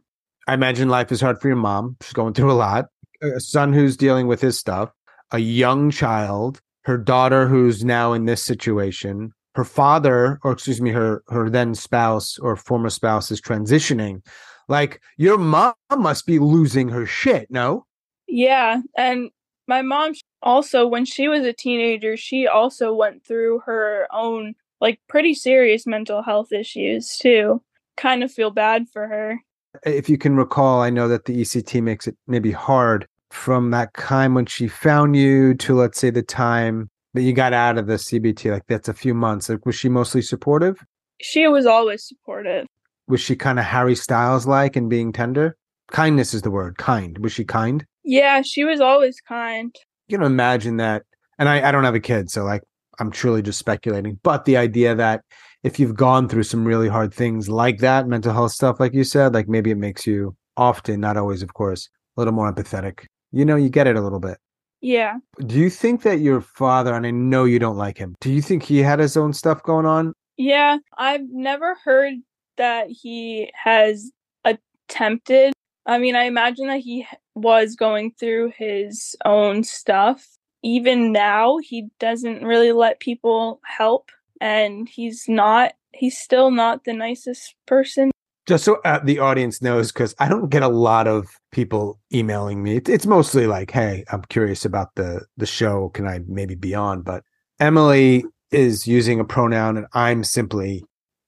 I 0.48 0.54
imagine 0.54 0.90
life 0.90 1.12
is 1.12 1.22
hard 1.22 1.42
for 1.42 1.48
your 1.48 1.58
mom. 1.58 1.98
She's 2.02 2.14
going 2.14 2.34
through 2.34 2.52
a 2.52 2.54
lot. 2.54 2.86
A 3.22 3.40
son 3.40 3.74
who's 3.74 3.98
dealing 3.98 4.28
with 4.28 4.42
his 4.42 4.60
stuff, 4.60 4.92
a 5.32 5.40
young 5.40 5.90
child, 5.90 6.62
her 6.84 6.98
daughter 6.98 7.48
who's 7.48 7.84
now 7.84 8.14
in 8.14 8.26
this 8.26 8.44
situation, 8.44 9.32
her 9.56 9.64
father, 9.64 10.38
or 10.44 10.52
excuse 10.52 10.82
me, 10.82 10.92
her 10.92 11.24
her 11.30 11.50
then 11.50 11.74
spouse 11.74 12.38
or 12.40 12.56
former 12.56 12.90
spouse 12.90 13.32
is 13.32 13.42
transitioning. 13.42 14.22
Like 14.68 15.02
your 15.18 15.38
mom 15.38 15.74
must 15.98 16.26
be 16.26 16.40
losing 16.40 16.90
her 16.90 17.06
shit, 17.06 17.50
no? 17.50 17.86
Yeah, 18.28 18.82
and 18.98 19.30
my 19.68 19.82
mom 19.82 20.14
also 20.42 20.86
when 20.86 21.06
she 21.06 21.28
was 21.28 21.46
a 21.46 21.54
teenager, 21.54 22.18
she 22.18 22.48
also 22.48 22.94
went 22.94 23.26
through 23.26 23.60
her 23.66 24.08
own 24.12 24.56
like 24.82 25.00
pretty 25.08 25.34
serious 25.34 25.88
mental 25.88 26.22
health 26.22 26.52
issues 26.52 27.18
too. 27.18 27.62
Kind 27.96 28.24
of 28.24 28.32
feel 28.32 28.52
bad 28.52 28.90
for 28.90 29.08
her. 29.08 29.40
If 29.86 30.10
you 30.10 30.18
can 30.18 30.36
recall, 30.36 30.82
I 30.82 30.90
know 30.90 31.08
that 31.08 31.26
the 31.26 31.42
ECT 31.42 31.82
makes 31.82 32.08
it 32.08 32.18
maybe 32.28 32.52
hard 32.52 33.08
from 33.32 33.72
that 33.72 33.94
time 33.94 34.34
when 34.34 34.46
she 34.46 34.68
found 34.68 35.16
you 35.16 35.54
to 35.56 35.76
let's 35.76 36.00
say 36.00 36.10
the 36.10 36.24
time 36.24 36.90
that 37.16 37.22
you 37.22 37.34
got 37.34 37.54
out 37.54 37.78
of 37.78 37.88
the 37.88 37.94
CBAT. 37.94 38.52
Like 38.52 38.68
that's 38.68 38.90
a 38.90 38.94
few 38.94 39.14
months. 39.14 39.50
Like 39.50 39.66
was 39.66 39.76
she 39.76 39.90
mostly 39.90 40.22
supportive? 40.22 40.86
She 41.22 41.48
was 41.48 41.66
always 41.66 42.06
supportive. 42.08 42.68
Was 43.08 43.22
she 43.22 43.36
kind 43.36 43.58
of 43.58 43.66
Harry 43.66 43.96
Styles 43.96 44.46
like 44.46 44.76
and 44.76 44.90
being 44.90 45.14
tender? 45.14 45.58
Kindness 45.92 46.34
is 46.34 46.42
the 46.42 46.52
word. 46.52 46.78
Kind. 46.78 47.20
Was 47.20 47.32
she 47.32 47.46
kind? 47.46 47.86
Yeah, 48.04 48.42
she 48.42 48.64
was 48.64 48.82
always 48.82 49.20
kind. 49.22 49.74
You 50.08 50.18
know, 50.18 50.26
imagine 50.26 50.78
that. 50.78 51.04
And 51.40 51.50
I, 51.50 51.70
I 51.70 51.72
don't 51.72 51.84
have 51.84 51.96
a 51.96 52.00
kid, 52.00 52.30
so 52.30 52.44
like 52.44 52.64
I'm 53.00 53.12
truly 53.12 53.42
just 53.42 53.60
speculating. 53.60 54.20
But 54.24 54.46
the 54.46 54.58
idea 54.58 54.94
that 54.96 55.22
if 55.64 55.80
you've 55.80 55.96
gone 55.96 56.28
through 56.28 56.44
some 56.44 56.66
really 56.66 56.88
hard 56.88 57.14
things 57.14 57.50
like 57.50 57.80
that, 57.80 58.08
mental 58.08 58.34
health 58.34 58.52
stuff, 58.52 58.80
like 58.80 58.94
you 58.94 59.04
said, 59.04 59.34
like 59.34 59.48
maybe 59.48 59.72
it 59.72 59.78
makes 59.78 60.06
you 60.06 60.36
often, 60.58 61.00
not 61.00 61.18
always, 61.18 61.42
of 61.42 61.54
course, 61.54 61.90
a 62.16 62.22
little 62.22 62.34
more 62.34 62.52
empathetic. 62.52 63.06
You 63.32 63.46
know, 63.46 63.56
you 63.56 63.70
get 63.70 63.88
it 63.88 63.96
a 63.96 64.02
little 64.02 64.20
bit. 64.20 64.38
Yeah. 64.86 65.16
Do 65.40 65.56
you 65.56 65.72
think 65.72 66.04
that 66.04 66.20
your 66.20 66.42
father, 66.42 66.94
and 66.94 67.08
I 67.08 67.10
know 67.10 67.46
you 67.46 67.58
don't 67.58 67.76
like 67.76 67.98
him, 67.98 68.14
do 68.22 68.32
you 68.32 68.40
think 68.40 68.62
he 68.62 68.84
had 68.84 69.00
his 69.00 69.18
own 69.18 69.34
stuff 69.34 69.64
going 69.64 69.88
on? 69.88 70.14
Yeah, 70.38 70.78
I've 70.96 71.28
never 71.32 71.76
heard 71.84 72.14
that 72.58 72.90
he 72.92 73.52
has 73.56 74.12
attempted. 74.44 75.54
I 75.88 75.98
mean, 75.98 76.16
I 76.16 76.26
imagine 76.26 76.68
that 76.68 76.82
he 76.82 77.08
was 77.34 77.76
going 77.76 78.12
through 78.20 78.54
his 78.56 79.16
own 79.26 79.64
stuff. 79.64 80.28
Even 80.62 81.12
now, 81.12 81.58
he 81.58 81.88
doesn't 82.00 82.44
really 82.44 82.72
let 82.72 83.00
people 83.00 83.62
help, 83.66 84.12
and 84.40 84.88
he's 84.88 85.26
not, 85.28 85.74
he's 85.96 86.16
still 86.16 86.52
not 86.52 86.84
the 86.84 86.94
nicest 86.94 87.56
person. 87.66 88.12
Just 88.48 88.64
so 88.64 88.80
uh, 88.86 89.00
the 89.04 89.20
audience 89.20 89.62
knows, 89.62 89.92
because 89.92 90.14
I 90.20 90.30
don't 90.30 90.50
get 90.50 90.62
a 90.62 90.68
lot 90.68 91.08
of 91.08 91.28
people 91.52 92.00
emailing 92.14 92.62
me. 92.62 92.78
It's 92.78 93.08
mostly 93.08 93.48
like, 93.48 93.72
"Hey, 93.72 94.04
I'm 94.12 94.22
curious 94.24 94.66
about 94.66 94.90
the 94.96 95.26
the 95.38 95.48
show. 95.48 95.90
Can 95.90 96.08
I 96.08 96.20
maybe 96.28 96.56
be 96.56 96.76
on?" 96.76 97.02
But 97.02 97.24
Emily 97.60 98.24
is 98.52 98.86
using 98.86 99.20
a 99.20 99.26
pronoun, 99.26 99.78
and 99.78 99.88
I'm 99.94 100.24
simply 100.24 100.84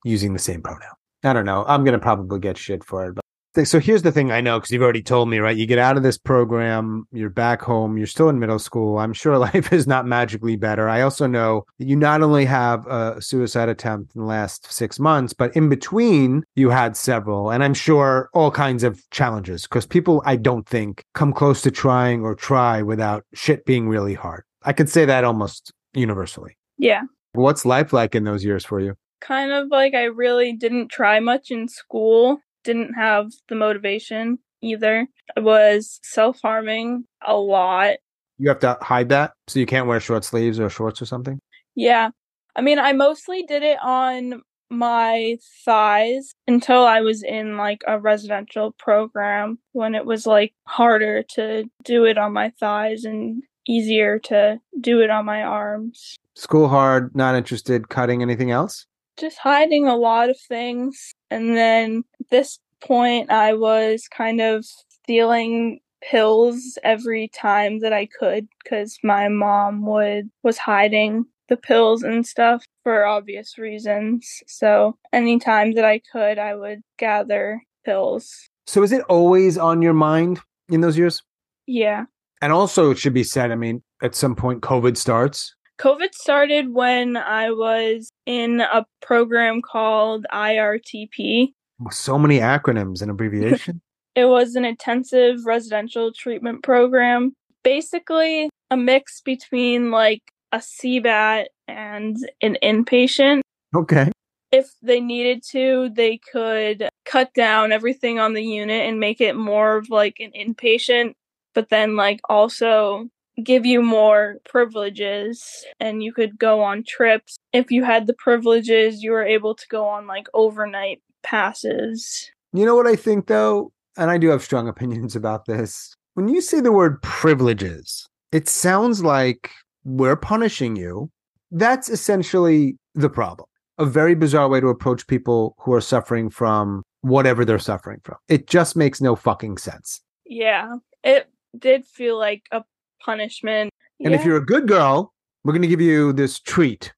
using 0.06 0.34
the 0.34 0.40
same 0.40 0.62
pronoun. 0.62 0.92
I 1.24 1.34
don't 1.34 1.46
know. 1.46 1.66
I'm 1.68 1.84
gonna 1.84 2.00
probably 2.00 2.40
get 2.40 2.58
shit 2.58 2.84
for 2.84 3.08
it, 3.08 3.18
so 3.66 3.80
here's 3.80 4.04
the 4.04 4.12
thing 4.12 4.32
I 4.32 4.42
know 4.42 4.60
because 4.60 4.72
you've 4.72 4.82
already 4.82 5.02
told 5.02 5.30
me, 5.30 5.40
right? 5.40 5.56
You 5.56 5.66
get 5.66 5.80
out 5.80 5.98
of 5.98 6.04
this 6.04 6.18
program, 6.18 7.08
you're 7.12 7.30
back 7.30 7.62
home, 7.62 7.98
you're 7.98 8.08
still 8.08 8.30
in 8.30 8.40
middle 8.40 8.60
school. 8.60 8.98
I'm 9.00 9.14
sure 9.14 9.38
life 9.38 9.72
is 9.74 9.88
not 9.88 10.06
magically 10.06 10.56
better. 10.56 10.90
I 10.90 11.02
also 11.02 11.28
know 11.28 11.66
that 11.80 11.88
you 11.88 11.96
not 11.96 12.22
only 12.22 12.46
have 12.46 12.86
a 12.88 13.22
suicide 13.22 13.70
attempt 13.70 14.16
in 14.16 14.22
the 14.22 14.28
last 14.28 14.72
six 14.72 15.00
months, 15.00 15.34
but 15.34 15.56
in 15.56 15.70
between, 15.70 16.44
you 16.56 16.70
had 16.70 16.98
several, 16.98 17.52
and 17.52 17.64
I'm 17.64 17.74
sure 17.74 18.30
all 18.34 18.52
kinds 18.52 18.84
of 18.84 19.02
challenges 19.12 19.64
because 19.64 19.86
people 19.86 20.22
I 20.26 20.36
don't 20.36 20.68
think 20.68 21.04
come 21.14 21.34
close 21.34 21.62
to 21.62 21.72
trying 21.72 22.24
or 22.24 22.36
try 22.36 22.82
without 22.82 23.26
shit 23.34 23.66
being 23.66 23.88
really 23.88 24.14
hard. 24.14 24.44
I 24.64 24.74
could 24.74 24.90
say 24.90 25.06
that 25.06 25.24
almost 25.24 25.72
universally. 25.94 26.58
Yeah. 26.78 27.04
What's 27.34 27.66
life 27.66 27.94
like 27.94 28.16
in 28.16 28.24
those 28.24 28.44
years 28.44 28.66
for 28.66 28.80
you? 28.80 28.96
Kind 29.20 29.52
of 29.52 29.70
like 29.70 29.94
I 29.94 30.04
really 30.04 30.54
didn't 30.54 30.90
try 30.90 31.20
much 31.20 31.50
in 31.52 31.68
school 31.68 32.40
didn't 32.68 32.94
have 32.94 33.32
the 33.48 33.56
motivation 33.56 34.38
either. 34.62 35.08
I 35.36 35.40
was 35.40 36.00
self 36.04 36.40
harming 36.42 37.06
a 37.26 37.36
lot. 37.36 37.96
You 38.38 38.50
have 38.50 38.60
to 38.60 38.78
hide 38.82 39.10
that 39.10 39.32
so 39.48 39.60
you 39.60 39.66
can't 39.66 39.88
wear 39.88 40.00
short 40.00 40.24
sleeves 40.24 40.60
or 40.60 40.70
shorts 40.70 41.02
or 41.02 41.06
something? 41.06 41.40
Yeah. 41.76 42.10
I 42.56 42.62
mean, 42.62 42.78
I 42.78 42.92
mostly 42.94 43.44
did 43.44 43.64
it 43.64 43.78
on 43.82 44.42
my 44.70 45.38
thighs 45.64 46.34
until 46.48 46.84
I 46.84 47.00
was 47.00 47.24
in 47.24 47.56
like 47.56 47.84
a 47.88 48.00
residential 48.00 48.74
program 48.78 49.60
when 49.72 49.96
it 49.96 50.06
was 50.06 50.28
like 50.28 50.54
harder 50.68 51.24
to 51.36 51.64
do 51.86 52.04
it 52.04 52.18
on 52.18 52.34
my 52.34 52.52
thighs 52.60 53.06
and 53.06 53.44
easier 53.66 54.20
to 54.20 54.60
do 54.82 55.02
it 55.02 55.10
on 55.10 55.26
my 55.26 55.42
arms. 55.44 56.18
School 56.36 56.68
hard, 56.68 57.16
not 57.16 57.36
interested, 57.36 57.88
cutting 57.88 58.22
anything 58.22 58.52
else? 58.52 58.87
Just 59.18 59.38
hiding 59.38 59.88
a 59.88 59.96
lot 59.96 60.30
of 60.30 60.40
things. 60.40 61.14
And 61.30 61.58
then 61.58 62.04
this 62.30 62.60
point, 62.82 63.32
I 63.32 63.54
was 63.54 64.08
kind 64.08 64.42
of 64.42 64.66
stealing 64.90 65.80
pills 66.02 66.78
every 66.84 67.28
time 67.30 67.80
that 67.80 67.94
I 67.94 68.06
could 68.06 68.48
because 68.64 68.98
my 69.04 69.28
mom 69.28 69.86
would 69.86 70.30
was 70.44 70.58
hiding 70.58 71.26
the 71.50 71.58
pills 71.58 72.04
and 72.04 72.26
stuff 72.26 72.66
for 72.84 73.06
obvious 73.06 73.58
reasons. 73.58 74.44
So 74.48 74.98
anytime 75.14 75.74
that 75.74 75.86
I 75.86 76.02
could, 76.12 76.38
I 76.38 76.56
would 76.56 76.82
gather 76.98 77.62
pills. 77.86 78.50
So 78.66 78.84
is 78.84 78.92
it 78.92 79.04
always 79.04 79.58
on 79.58 79.82
your 79.82 79.94
mind 79.94 80.40
in 80.70 80.82
those 80.82 80.98
years? 80.98 81.24
Yeah. 81.66 82.06
And 82.42 82.54
also, 82.54 82.92
it 82.92 83.00
should 83.00 83.14
be 83.14 83.24
said, 83.24 83.52
I 83.52 83.56
mean, 83.56 83.82
at 84.04 84.14
some 84.14 84.36
point, 84.36 84.62
COVID 84.62 84.98
starts. 84.98 85.56
COVID 85.80 86.14
started 86.14 86.74
when 86.74 87.18
I 87.18 87.52
was 87.52 88.10
in 88.26 88.62
a 88.62 88.86
program 89.02 89.62
called 89.62 90.26
IRTP. 90.34 91.54
So 91.92 92.18
many 92.18 92.40
acronyms 92.40 93.02
and 93.02 93.12
abbreviation. 93.12 93.82
it 94.16 94.26
was 94.26 94.56
an 94.56 94.66
intensive 94.66 95.46
residential 95.46 96.12
treatment 96.12 96.64
program. 96.64 97.34
Basically, 97.64 98.50
a 98.72 98.78
mix 98.78 99.22
between 99.22 99.92
like 99.92 100.22
a 100.52 100.58
CBAT 100.58 101.46
and 101.68 102.18
an 102.42 102.58
inpatient. 102.64 103.42
Okay. 103.76 104.12
If 104.52 104.72
they 104.82 105.00
needed 105.00 105.44
to, 105.52 105.90
they 105.94 106.20
could 106.32 106.88
cut 107.06 107.34
down 107.34 107.72
everything 107.72 108.18
on 108.18 108.34
the 108.34 108.44
unit 108.44 108.88
and 108.88 109.00
make 109.00 109.22
it 109.22 109.36
more 109.36 109.78
of 109.78 109.90
like 109.90 110.18
an 110.20 110.32
inpatient 110.32 111.14
but 111.58 111.70
then 111.70 111.96
like 111.96 112.20
also 112.30 113.10
give 113.44 113.66
you 113.66 113.82
more 113.82 114.38
privileges 114.50 115.66
and 115.80 116.02
you 116.02 116.14
could 116.14 116.38
go 116.38 116.62
on 116.62 116.84
trips. 116.88 117.38
If 117.54 117.72
you 117.72 117.84
had 117.84 118.08
the 118.08 118.14
privileges, 118.14 119.04
you 119.04 119.12
were 119.12 119.26
able 119.26 119.56
to 119.56 119.68
go 119.70 119.86
on 119.86 120.08
like 120.08 120.28
overnight 120.34 121.02
passes. 121.24 122.30
You 122.54 122.66
know 122.66 122.76
what 122.76 122.88
I 122.88 122.96
think 122.96 123.28
though, 123.28 123.72
and 123.98 124.10
I 124.10 124.18
do 124.18 124.30
have 124.30 124.44
strong 124.44 124.68
opinions 124.74 125.16
about 125.16 125.46
this. 125.46 125.94
When 126.16 126.28
you 126.28 126.42
say 126.42 126.60
the 126.60 126.72
word 126.72 127.02
privileges, 127.02 128.08
it 128.32 128.50
sounds 128.50 129.04
like 129.04 129.52
we're 129.84 130.16
punishing 130.16 130.76
you. 130.76 131.12
That's 131.52 131.90
essentially 131.90 132.78
the 132.96 133.10
problem. 133.10 133.48
A 133.78 133.86
very 133.86 134.16
bizarre 134.16 134.50
way 134.50 134.60
to 134.60 134.68
approach 134.68 135.06
people 135.06 135.56
who 135.60 135.74
are 135.74 135.82
suffering 135.82 136.32
from 136.32 136.82
whatever 137.02 137.46
they're 137.46 137.60
suffering 137.60 138.00
from. 138.04 138.18
It 138.28 138.48
just 138.48 138.76
makes 138.76 139.00
no 139.00 139.16
fucking 139.16 139.60
sense. 139.60 140.02
Yeah, 140.26 140.78
it 141.04 141.30
did 141.58 141.86
feel 141.86 142.18
like 142.18 142.44
a 142.52 142.64
punishment. 143.04 143.72
And 144.04 144.14
if 144.14 144.24
you're 144.26 144.38
a 144.38 144.46
good 144.46 144.68
girl, 144.68 145.14
we're 145.44 145.54
going 145.54 145.62
to 145.64 145.68
give 145.68 145.82
you 145.82 146.14
this 146.14 146.40
treat. 146.40 146.94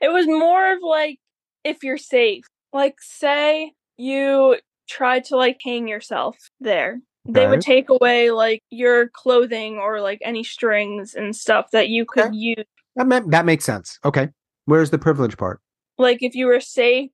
It 0.00 0.08
was 0.12 0.26
more 0.26 0.72
of 0.72 0.78
like 0.82 1.18
if 1.64 1.82
you're 1.82 1.98
safe. 1.98 2.44
Like 2.72 2.96
say 3.00 3.72
you 3.96 4.58
tried 4.88 5.24
to 5.26 5.36
like 5.36 5.58
hang 5.64 5.88
yourself 5.88 6.36
there. 6.60 7.00
They 7.26 7.46
would 7.46 7.62
take 7.62 7.88
away 7.88 8.30
like 8.32 8.60
your 8.70 9.08
clothing 9.08 9.78
or 9.78 10.02
like 10.02 10.18
any 10.22 10.44
strings 10.44 11.14
and 11.14 11.34
stuff 11.34 11.70
that 11.72 11.88
you 11.88 12.04
could 12.04 12.24
Okay. 12.26 12.36
use. 12.36 12.64
That, 12.96 13.06
ma- 13.06 13.20
that 13.28 13.46
makes 13.46 13.64
sense. 13.64 13.98
Okay. 14.04 14.28
Where's 14.66 14.90
the 14.90 14.98
privilege 14.98 15.38
part? 15.38 15.60
Like 15.96 16.22
if 16.22 16.34
you 16.34 16.46
were 16.46 16.60
safe 16.60 17.10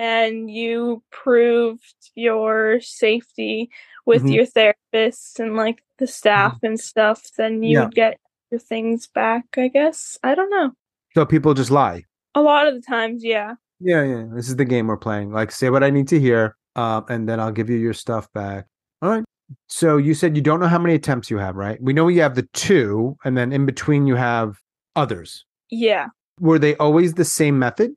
and 0.00 0.50
you 0.50 1.02
proved 1.12 1.94
your 2.14 2.80
safety 2.80 3.68
with 4.06 4.22
Mhm. 4.22 4.32
your 4.34 4.46
therapists 4.46 5.38
and 5.38 5.56
like 5.56 5.82
the 5.98 6.06
staff 6.06 6.56
and 6.62 6.80
stuff, 6.80 7.30
then 7.36 7.62
you 7.62 7.74
Yeah. 7.74 7.84
would 7.84 7.94
get 7.94 8.18
your 8.50 8.60
things 8.60 9.06
back, 9.06 9.44
I 9.58 9.68
guess. 9.68 10.18
I 10.22 10.34
don't 10.34 10.48
know. 10.48 10.72
So 11.14 11.26
people 11.26 11.52
just 11.52 11.70
lie. 11.70 12.04
A 12.34 12.40
lot 12.40 12.66
of 12.66 12.74
the 12.74 12.80
times, 12.80 13.22
yeah. 13.22 13.56
Yeah, 13.78 14.02
yeah. 14.02 14.24
This 14.34 14.48
is 14.48 14.56
the 14.56 14.64
game 14.64 14.86
we're 14.86 14.96
playing. 14.96 15.32
Like, 15.32 15.52
say 15.52 15.68
what 15.68 15.84
I 15.84 15.90
need 15.90 16.08
to 16.08 16.18
hear, 16.18 16.56
uh, 16.76 17.02
and 17.10 17.28
then 17.28 17.38
I'll 17.38 17.52
give 17.52 17.68
you 17.68 17.76
your 17.76 17.92
stuff 17.92 18.32
back. 18.32 18.66
All 19.02 19.10
right. 19.10 19.24
So 19.68 19.98
you 19.98 20.14
said 20.14 20.34
you 20.34 20.42
don't 20.42 20.60
know 20.60 20.68
how 20.68 20.78
many 20.78 20.94
attempts 20.94 21.30
you 21.30 21.36
have, 21.36 21.56
right? 21.56 21.78
We 21.82 21.92
know 21.92 22.08
you 22.08 22.22
have 22.22 22.36
the 22.36 22.48
two, 22.54 23.18
and 23.24 23.36
then 23.36 23.52
in 23.52 23.66
between 23.66 24.06
you 24.06 24.14
have 24.14 24.56
others. 24.96 25.44
Yeah. 25.68 26.06
Were 26.40 26.58
they 26.58 26.74
always 26.76 27.14
the 27.14 27.24
same 27.24 27.58
method? 27.58 27.92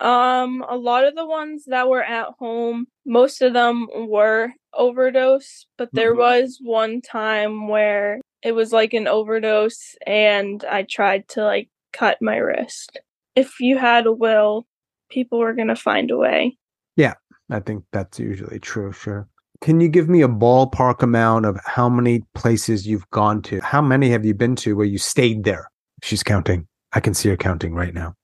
Um, 0.00 0.64
a 0.68 0.76
lot 0.76 1.04
of 1.04 1.16
the 1.16 1.26
ones 1.26 1.64
that 1.66 1.88
were 1.88 2.02
at 2.02 2.28
home, 2.38 2.86
most 3.04 3.42
of 3.42 3.52
them 3.52 3.88
were 3.94 4.52
overdose, 4.74 5.66
but 5.76 5.88
there 5.92 6.14
Mhm. 6.14 6.18
was 6.18 6.58
one 6.62 7.00
time 7.00 7.68
where 7.68 8.20
it 8.42 8.52
was 8.52 8.72
like 8.72 8.94
an 8.94 9.08
overdose 9.08 9.96
and 10.06 10.64
I 10.64 10.84
tried 10.84 11.26
to 11.30 11.42
like 11.42 11.68
cut 11.92 12.22
my 12.22 12.36
wrist. 12.36 13.00
If 13.34 13.58
you 13.60 13.76
had 13.78 14.06
a 14.06 14.12
will, 14.12 14.66
people 15.10 15.38
were 15.40 15.54
going 15.54 15.68
to 15.68 15.76
find 15.76 16.10
a 16.10 16.16
way. 16.16 16.56
Yeah, 16.96 17.14
I 17.50 17.58
think 17.60 17.84
that's 17.92 18.20
usually 18.20 18.60
true. 18.60 18.92
Sure. 18.92 19.28
Can 19.60 19.80
you 19.80 19.88
give 19.88 20.08
me 20.08 20.22
a 20.22 20.28
ballpark 20.28 21.02
amount 21.02 21.46
of 21.46 21.58
how 21.64 21.88
many 21.88 22.22
places 22.34 22.86
you've 22.86 23.08
gone 23.10 23.42
to? 23.42 23.60
How 23.60 23.82
many 23.82 24.10
have 24.10 24.24
you 24.24 24.34
been 24.34 24.54
to 24.56 24.76
where 24.76 24.86
you 24.86 24.98
stayed 24.98 25.42
there? 25.42 25.68
She's 26.04 26.22
counting. 26.22 26.68
I 26.92 27.00
can 27.00 27.14
see 27.14 27.28
her 27.30 27.36
counting 27.36 27.74
right 27.74 27.92
now. 27.94 28.14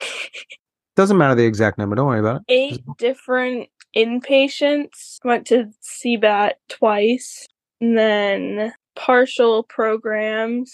Doesn't 0.96 1.16
matter 1.16 1.34
the 1.34 1.44
exact 1.46 1.78
number. 1.78 1.96
Don't 1.96 2.06
worry 2.06 2.20
about 2.20 2.36
it. 2.36 2.42
Eight 2.48 2.82
different 2.98 3.68
inpatients 3.96 5.18
went 5.24 5.46
to 5.48 5.70
CBAT 5.82 6.52
twice, 6.68 7.46
and 7.80 7.96
then 7.96 8.72
partial 8.96 9.62
programs, 9.64 10.72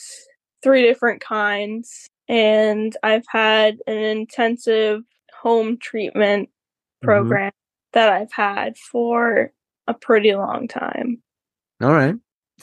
three 0.62 0.82
different 0.82 1.20
kinds, 1.20 2.08
and 2.28 2.96
I've 3.02 3.26
had 3.28 3.78
an 3.86 3.98
intensive 3.98 5.02
home 5.32 5.76
treatment 5.78 6.48
Mhm. 6.48 7.04
program 7.04 7.52
that 7.92 8.12
I've 8.12 8.32
had 8.32 8.76
for 8.76 9.52
a 9.86 9.94
pretty 9.94 10.34
long 10.34 10.66
time. 10.66 11.22
All 11.80 11.92
right. 11.92 12.16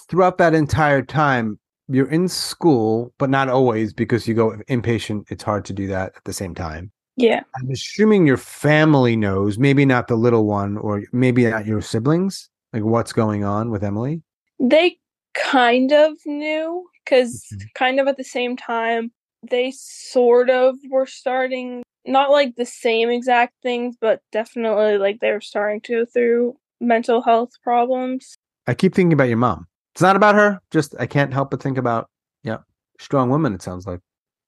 Throughout 0.10 0.38
that 0.40 0.54
entire 0.54 1.04
time, 1.04 1.60
you're 1.88 2.10
in 2.10 2.28
school, 2.28 3.14
but 3.20 3.30
not 3.30 3.48
always 3.48 3.94
because 3.94 4.28
you 4.28 4.34
go 4.34 4.52
inpatient. 4.68 5.26
It's 5.30 5.44
hard 5.44 5.66
to 5.66 5.74
do 5.74 5.88
that 5.88 6.14
at 6.16 6.24
the 6.26 6.34
same 6.34 6.56
time. 6.56 6.92
Yeah. 7.16 7.44
I'm 7.56 7.70
assuming 7.70 8.26
your 8.26 8.38
family 8.38 9.16
knows, 9.16 9.58
maybe 9.58 9.86
not 9.86 10.08
the 10.08 10.16
little 10.16 10.46
one, 10.46 10.78
or 10.78 11.04
maybe 11.12 11.46
not 11.46 11.66
your 11.66 11.82
siblings, 11.82 12.50
like 12.74 12.84
what's 12.84 13.14
going 13.14 13.44
on 13.44 13.70
with 13.70 13.84
Emily. 13.84 14.22
They 14.60 14.98
kind 15.34 15.92
of 15.92 16.14
knew 16.26 16.88
because 17.04 17.46
Mhm. 17.54 17.74
kind 17.76 18.00
of 18.00 18.08
at 18.08 18.18
the 18.18 18.24
same 18.24 18.56
time 18.56 19.12
they 19.50 19.72
sort 19.72 20.50
of 20.50 20.78
were 20.90 21.06
starting 21.06 21.84
not 22.06 22.30
like 22.32 22.56
the 22.56 22.66
same 22.66 23.10
exact 23.10 23.54
things 23.64 23.96
but 24.00 24.22
definitely 24.32 24.98
like 24.98 25.20
they 25.20 25.32
were 25.32 25.42
starting 25.42 25.82
to 25.82 25.94
go 26.00 26.06
through 26.06 26.56
mental 26.80 27.22
health 27.22 27.50
problems 27.64 28.36
I 28.68 28.74
keep 28.74 28.94
thinking 28.96 29.12
about 29.14 29.28
your 29.28 29.38
mom. 29.38 29.68
It's 29.94 30.02
not 30.02 30.16
about 30.16 30.36
her. 30.36 30.60
Just 30.72 30.96
I 31.00 31.06
can't 31.08 31.34
help 31.34 31.52
but 31.52 31.62
think 31.62 31.78
about, 31.78 32.10
yeah, 32.44 32.60
strong 33.00 33.30
woman. 33.30 33.54
It 33.54 33.62
sounds 33.62 33.86
like, 33.86 34.00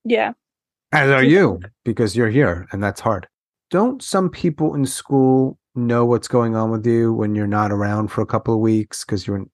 yeah 0.05 0.31
as 0.95 1.11
are 1.11 1.23
you, 1.23 1.59
because 1.83 2.15
you're 2.15 2.29
here, 2.29 2.67
and 2.71 2.81
that's 2.83 3.01
hard. 3.01 3.27
Don't 3.69 4.01
some 4.01 4.29
people 4.29 4.75
in 4.75 4.85
school 4.85 5.57
know 5.75 6.05
what's 6.05 6.27
going 6.27 6.55
on 6.55 6.71
with 6.71 6.85
you 6.85 7.13
when 7.13 7.35
you're 7.35 7.47
not 7.47 7.71
around 7.71 8.07
for 8.07 8.21
a 8.21 8.25
couple 8.25 8.53
of 8.53 8.59
weeks 8.61 9.03
because 9.03 9.27
you're 9.27 9.45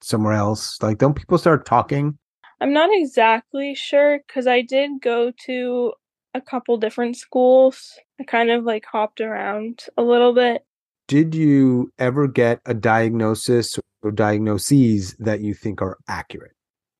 somewhere 0.00 0.32
else? 0.32 0.80
Like, 0.82 0.98
don't 0.98 1.14
people 1.14 1.38
start 1.38 1.66
talking? 1.66 2.18
i'm 2.60 2.72
not 2.72 2.88
exactly 2.92 3.74
sure 3.74 4.20
because 4.26 4.46
i 4.46 4.62
did 4.62 4.90
go 5.02 5.30
to 5.44 5.92
a 6.34 6.40
couple 6.40 6.76
different 6.78 7.16
schools 7.16 7.98
i 8.20 8.24
kind 8.24 8.50
of 8.50 8.64
like 8.64 8.84
hopped 8.90 9.20
around 9.20 9.84
a 9.96 10.02
little 10.02 10.32
bit 10.32 10.64
Did 11.08 11.34
you 11.34 11.92
ever 11.98 12.26
get 12.26 12.60
a 12.64 12.74
diagnosis 12.74 13.78
or 14.02 14.10
diagnoses 14.10 15.14
that 15.18 15.40
you 15.40 15.52
think 15.54 15.82
are 15.82 15.98
accurate? 16.08 16.52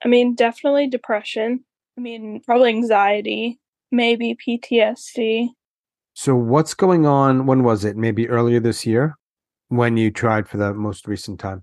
i 0.04 0.08
mean 0.08 0.34
definitely 0.34 0.88
depression 0.88 1.64
i 1.96 2.00
mean 2.00 2.42
probably 2.44 2.68
anxiety 2.68 3.58
maybe 3.92 4.36
ptsd 4.46 5.48
So, 6.14 6.34
what's 6.34 6.74
going 6.74 7.06
on? 7.06 7.46
When 7.46 7.62
was 7.62 7.84
it? 7.84 7.96
Maybe 7.96 8.28
earlier 8.28 8.60
this 8.60 8.86
year 8.86 9.16
when 9.68 9.96
you 9.96 10.10
tried 10.10 10.48
for 10.48 10.56
the 10.58 10.72
most 10.74 11.06
recent 11.06 11.40
time? 11.40 11.62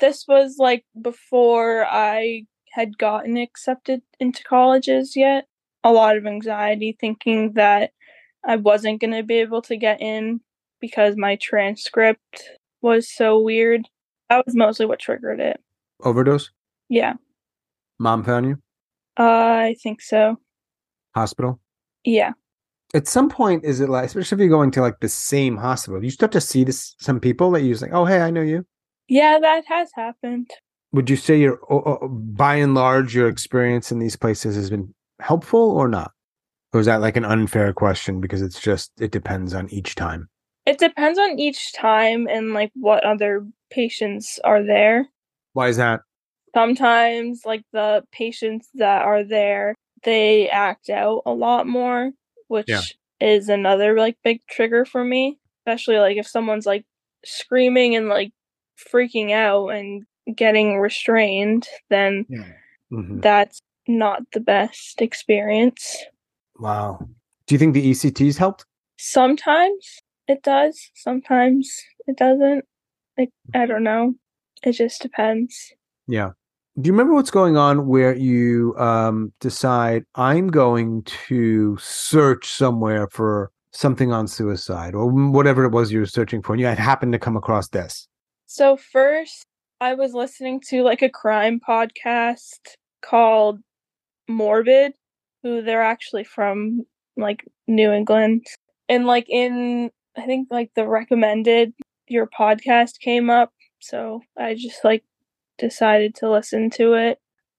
this 0.00 0.26
was 0.28 0.56
like 0.58 0.84
before 1.00 1.84
I 1.84 2.44
had 2.72 2.98
gotten 2.98 3.36
accepted 3.36 4.00
into 4.20 4.44
colleges 4.44 5.16
yet. 5.16 5.46
A 5.82 5.90
lot 5.92 6.16
of 6.16 6.26
anxiety 6.26 6.96
thinking 7.00 7.54
that 7.54 7.90
I 8.46 8.56
wasn't 8.56 9.00
going 9.00 9.12
to 9.12 9.22
be 9.22 9.36
able 9.36 9.62
to 9.62 9.76
get 9.76 10.00
in 10.00 10.40
because 10.80 11.16
my 11.16 11.36
transcript 11.36 12.42
was 12.80 13.12
so 13.12 13.40
weird. 13.40 13.88
That 14.28 14.44
was 14.46 14.54
mostly 14.54 14.86
what 14.86 15.00
triggered 15.00 15.40
it. 15.40 15.60
Overdose? 16.04 16.50
Yeah, 16.88 17.14
Mom 17.98 18.22
found 18.22 18.46
you? 18.46 18.58
uh, 19.18 19.22
I 19.24 19.76
think 19.82 20.00
so. 20.00 20.36
Hospital? 21.18 21.60
Yeah. 22.04 22.32
At 22.94 23.06
some 23.06 23.28
point, 23.28 23.64
is 23.64 23.80
it 23.80 23.88
like, 23.88 24.06
especially 24.06 24.36
if 24.36 24.40
you're 24.40 24.48
going 24.48 24.70
to 24.72 24.80
like 24.80 25.00
the 25.00 25.08
same 25.08 25.56
hospital, 25.56 26.02
you 26.02 26.10
start 26.10 26.32
to 26.32 26.40
see 26.40 26.64
this 26.64 26.94
some 27.00 27.20
people 27.20 27.50
that 27.50 27.62
you 27.62 27.72
just 27.72 27.82
like, 27.82 27.92
oh, 27.92 28.06
hey, 28.06 28.20
I 28.20 28.30
know 28.30 28.40
you. 28.40 28.64
Yeah, 29.08 29.38
that 29.40 29.64
has 29.66 29.90
happened. 29.94 30.50
Would 30.92 31.10
you 31.10 31.16
say 31.16 31.38
your, 31.38 31.58
by 32.08 32.54
and 32.56 32.74
large, 32.74 33.14
your 33.14 33.28
experience 33.28 33.92
in 33.92 33.98
these 33.98 34.16
places 34.16 34.56
has 34.56 34.70
been 34.70 34.94
helpful 35.20 35.70
or 35.70 35.88
not? 35.88 36.12
Or 36.72 36.80
is 36.80 36.86
that 36.86 37.00
like 37.00 37.16
an 37.16 37.24
unfair 37.24 37.72
question 37.72 38.20
because 38.20 38.40
it's 38.40 38.60
just, 38.60 38.92
it 38.98 39.10
depends 39.10 39.54
on 39.54 39.68
each 39.70 39.94
time? 39.94 40.28
It 40.64 40.78
depends 40.78 41.18
on 41.18 41.38
each 41.38 41.74
time 41.74 42.26
and 42.26 42.54
like 42.54 42.70
what 42.74 43.04
other 43.04 43.46
patients 43.70 44.38
are 44.44 44.62
there. 44.62 45.08
Why 45.52 45.68
is 45.68 45.76
that? 45.76 46.00
sometimes 46.54 47.42
like 47.44 47.62
the 47.72 48.02
patients 48.12 48.68
that 48.74 49.02
are 49.02 49.24
there 49.24 49.74
they 50.04 50.48
act 50.48 50.90
out 50.90 51.22
a 51.26 51.32
lot 51.32 51.66
more 51.66 52.12
which 52.48 52.68
Yeah. 52.68 52.80
is 53.20 53.48
another 53.48 53.96
like 53.98 54.16
big 54.24 54.40
trigger 54.48 54.84
for 54.84 55.04
me 55.04 55.38
especially 55.66 55.98
like 55.98 56.16
if 56.16 56.26
someone's 56.26 56.66
like 56.66 56.84
screaming 57.24 57.94
and 57.96 58.08
like 58.08 58.32
freaking 58.92 59.32
out 59.32 59.68
and 59.68 60.04
getting 60.34 60.78
restrained 60.78 61.66
then 61.90 62.26
Mhm. 62.92 63.20
that's 63.22 63.60
not 63.86 64.22
the 64.32 64.40
best 64.40 65.00
experience 65.00 65.96
Wow. 66.60 66.98
Do 67.46 67.54
you 67.54 67.58
think 67.58 67.74
the 67.74 67.90
ECTs 67.90 68.36
helped? 68.36 68.64
sometimes 69.00 70.00
it 70.26 70.42
does 70.42 70.90
sometimes 70.94 71.70
it 72.08 72.16
doesn't 72.16 72.64
like 73.16 73.30
i 73.54 73.64
don't 73.64 73.84
know 73.84 74.14
it 74.64 74.72
just 74.72 75.00
depends 75.00 75.72
Yeah. 76.08 76.30
Do 76.80 76.86
you 76.86 76.92
remember 76.92 77.14
what's 77.14 77.32
going 77.32 77.56
on 77.56 77.88
where 77.88 78.14
you 78.14 78.72
um, 78.78 79.32
decide 79.40 80.04
I'm 80.14 80.46
going 80.46 81.02
to 81.26 81.76
search 81.78 82.46
somewhere 82.46 83.08
for 83.08 83.50
something 83.72 84.12
on 84.12 84.28
suicide 84.28 84.94
or 84.94 85.10
whatever 85.10 85.64
it 85.64 85.72
was 85.72 85.90
you 85.90 85.98
were 85.98 86.06
searching 86.06 86.40
for, 86.40 86.52
and 86.52 86.60
you 86.60 86.66
had 86.66 86.78
happened 86.78 87.12
to 87.14 87.18
come 87.18 87.36
across 87.36 87.68
this? 87.70 88.06
So 88.46 88.76
first, 88.76 89.44
I 89.80 89.94
was 89.94 90.14
listening 90.14 90.60
to 90.68 90.84
like 90.84 91.02
a 91.02 91.08
crime 91.08 91.60
podcast 91.66 92.60
called 93.02 93.58
Morbid, 94.28 94.92
who 95.42 95.62
they're 95.62 95.82
actually 95.82 96.24
from 96.24 96.82
like 97.16 97.44
New 97.66 97.90
England. 97.90 98.46
And 98.88 99.04
like 99.04 99.28
in 99.28 99.90
I 100.16 100.26
think 100.26 100.46
like 100.48 100.70
the 100.76 100.86
recommended 100.86 101.72
your 102.06 102.28
podcast 102.28 103.00
came 103.00 103.30
up, 103.30 103.52
so 103.80 104.20
I 104.36 104.54
just 104.54 104.84
like 104.84 105.02
decided 105.58 106.14
to 106.16 106.30
listen 106.30 106.70
to 106.70 106.94
it. 106.94 107.18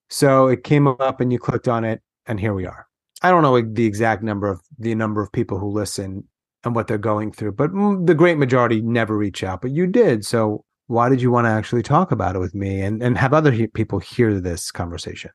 So 0.09 0.47
it 0.47 0.63
came 0.63 0.88
up 0.88 1.21
and 1.21 1.31
you 1.31 1.39
clicked 1.39 1.67
on 1.67 1.83
it 1.83 2.01
and 2.25 2.39
here 2.39 2.53
we 2.53 2.65
are. 2.65 2.88
I 3.21 3.29
don't 3.29 3.43
know 3.43 3.62
the 3.62 3.85
exact 3.85 4.23
number 4.23 4.47
of 4.47 4.62
the 4.77 4.95
number 4.95 5.21
of 5.21 5.31
people 5.31 5.59
who 5.59 5.69
listen 5.69 6.23
and 6.63 6.75
what 6.75 6.88
they're 6.88 6.97
going 6.97 7.31
through, 7.31 7.53
but 7.53 7.71
the 8.05 8.15
great 8.15 8.38
majority 8.38 8.81
never 8.81 9.17
reach 9.17 9.43
out, 9.43 9.62
but 9.62 9.71
you 9.71 9.88
did. 9.88 10.25
So 10.25 10.65
why 10.88 11.07
did 11.09 11.21
you 11.21 11.31
want 11.31 11.45
to 11.45 11.51
actually 11.51 11.83
talk 11.83 12.12
about 12.12 12.35
it 12.35 12.39
with 12.39 12.55
me 12.55 12.81
and, 12.81 13.03
and 13.03 13.17
have 13.17 13.33
other 13.33 13.51
he- 13.51 13.67
people 13.67 13.99
hear 13.99 14.39
this 14.39 14.71
conversation? 14.71 15.31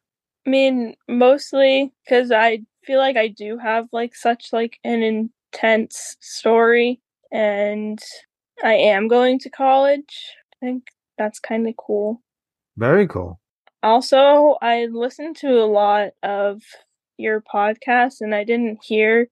I 0.46 0.50
mean, 0.50 0.96
mostly 1.09 1.92
because 2.05 2.33
I 2.33 2.62
feel 2.85 2.98
like 2.98 3.16
I 3.16 3.29
do 3.29 3.57
have 3.59 3.87
like 3.92 4.14
such 4.14 4.53
like 4.53 4.79
an 4.85 5.03
intense 5.03 6.16
story 6.20 7.00
and 7.33 7.98
I 8.62 8.74
am 8.74 9.09
going 9.09 9.38
to 9.40 9.50
college. 9.50 10.27
I 10.62 10.66
think 10.66 10.88
that's 11.16 11.38
kind 11.38 11.68
of 11.68 11.74
cool. 11.77 12.22
Very 12.77 13.07
cool. 13.07 13.41
Also, 13.83 14.57
I 14.63 14.87
listened 14.87 15.37
to 15.37 15.49
a 15.49 15.67
lot 15.67 16.11
of 16.23 16.63
your 17.17 17.43
podcast 17.43 18.21
and 18.21 18.35
I 18.35 18.45
didn't 18.45 18.79
hear 18.83 19.29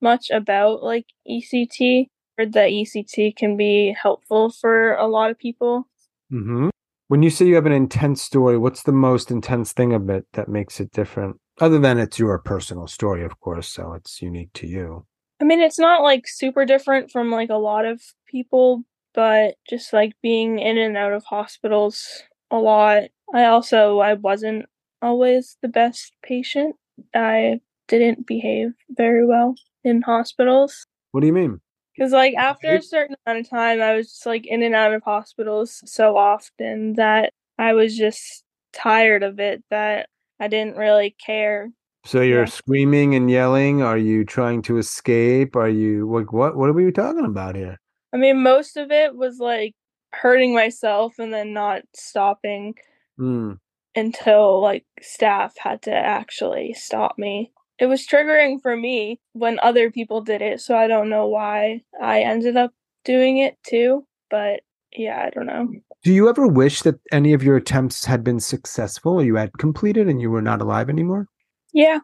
much 0.00 0.30
about 0.30 0.82
like 0.82 1.06
ECT. 1.28 2.06
Heard 2.38 2.52
that 2.52 2.70
ECT 2.70 3.34
can 3.34 3.56
be 3.56 3.96
helpful 4.00 4.50
for 4.50 4.94
a 4.94 5.06
lot 5.06 5.30
of 5.30 5.38
people. 5.38 5.88
Mm-hmm. 6.32 6.68
When 7.08 7.22
you 7.22 7.30
say 7.30 7.46
you 7.46 7.54
have 7.54 7.66
an 7.66 7.72
intense 7.72 8.20
story, 8.20 8.58
what's 8.58 8.82
the 8.82 8.92
most 8.92 9.30
intense 9.30 9.72
thing 9.72 9.92
of 9.92 10.08
it 10.10 10.26
that 10.32 10.48
makes 10.48 10.80
it 10.80 10.92
different? 10.92 11.36
Other 11.60 11.78
than 11.78 11.98
it's 11.98 12.18
your 12.18 12.38
personal 12.38 12.86
story, 12.86 13.24
of 13.24 13.40
course, 13.40 13.68
so 13.68 13.94
it's 13.94 14.20
unique 14.20 14.52
to 14.54 14.66
you. 14.66 15.06
I 15.40 15.44
mean, 15.44 15.60
it's 15.60 15.78
not 15.78 16.02
like 16.02 16.26
super 16.26 16.64
different 16.64 17.10
from 17.10 17.30
like 17.30 17.50
a 17.50 17.56
lot 17.56 17.86
of 17.86 18.02
people, 18.26 18.82
but 19.14 19.54
just 19.68 19.92
like 19.92 20.12
being 20.22 20.58
in 20.58 20.78
and 20.78 20.96
out 20.96 21.12
of 21.12 21.24
hospitals 21.24 22.22
a 22.50 22.58
lot. 22.58 23.04
I 23.34 23.44
also 23.44 23.98
I 23.98 24.14
wasn't 24.14 24.66
always 25.02 25.56
the 25.62 25.68
best 25.68 26.12
patient. 26.22 26.76
I 27.14 27.60
didn't 27.88 28.26
behave 28.26 28.72
very 28.90 29.26
well 29.26 29.54
in 29.84 30.02
hospitals. 30.02 30.86
What 31.12 31.20
do 31.20 31.26
you 31.26 31.32
mean? 31.32 31.60
Because 31.96 32.12
like 32.12 32.34
after 32.34 32.76
a 32.76 32.82
certain 32.82 33.16
amount 33.26 33.46
of 33.46 33.50
time, 33.50 33.80
I 33.80 33.94
was 33.94 34.08
just 34.08 34.26
like 34.26 34.46
in 34.46 34.62
and 34.62 34.74
out 34.74 34.92
of 34.92 35.02
hospitals 35.02 35.82
so 35.86 36.16
often 36.16 36.94
that 36.94 37.32
I 37.58 37.72
was 37.72 37.96
just 37.96 38.44
tired 38.72 39.22
of 39.22 39.40
it. 39.40 39.64
That 39.70 40.08
I 40.38 40.48
didn't 40.48 40.76
really 40.76 41.16
care. 41.24 41.70
So 42.04 42.20
you're 42.20 42.40
Yeah. 42.40 42.44
screaming 42.46 43.14
and 43.14 43.30
yelling. 43.30 43.82
Are 43.82 43.98
you 43.98 44.24
trying 44.24 44.62
to 44.62 44.78
escape? 44.78 45.56
Are 45.56 45.68
you 45.68 46.08
like 46.10 46.32
what? 46.32 46.56
What 46.56 46.68
are 46.68 46.74
we 46.74 46.92
talking 46.92 47.24
about 47.24 47.56
here? 47.56 47.78
I 48.12 48.18
mean, 48.18 48.42
most 48.42 48.76
of 48.76 48.90
it 48.90 49.16
was 49.16 49.38
like 49.38 49.74
hurting 50.20 50.54
myself 50.54 51.18
and 51.18 51.32
then 51.32 51.52
not 51.52 51.82
stopping 51.94 52.74
Hmm. 53.18 53.52
until 53.94 54.60
like 54.60 54.84
staff 55.00 55.54
had 55.58 55.82
to 55.82 55.92
actually 55.94 56.74
stop 56.74 57.16
me. 57.18 57.52
It 57.78 57.86
was 57.86 58.06
triggering 58.06 58.60
for 58.62 58.76
me 58.76 59.20
when 59.32 59.58
other 59.62 59.90
people 59.90 60.20
did 60.22 60.42
it, 60.42 60.60
so 60.60 60.76
I 60.76 60.86
don't 60.86 61.08
know 61.10 61.26
why 61.28 61.82
I 62.00 62.20
ended 62.20 62.56
up 62.56 62.72
doing 63.04 63.38
it 63.38 63.56
too, 63.62 64.06
but 64.30 64.60
yeah, 64.92 65.22
I 65.26 65.30
don't 65.30 65.46
know. 65.46 65.68
Do 66.02 66.12
you 66.12 66.28
ever 66.28 66.46
wish 66.46 66.82
that 66.82 67.00
any 67.12 67.32
of 67.32 67.42
your 67.42 67.56
attempts 67.56 68.04
had 68.04 68.22
been 68.24 68.40
successful 68.40 69.14
or 69.14 69.22
you 69.24 69.36
had 69.36 69.58
completed 69.58 70.08
and 70.08 70.20
you 70.20 70.30
were 70.30 70.42
not 70.42 70.60
alive 70.62 70.88
anymore? 70.88 71.26
Yeah, 71.72 71.98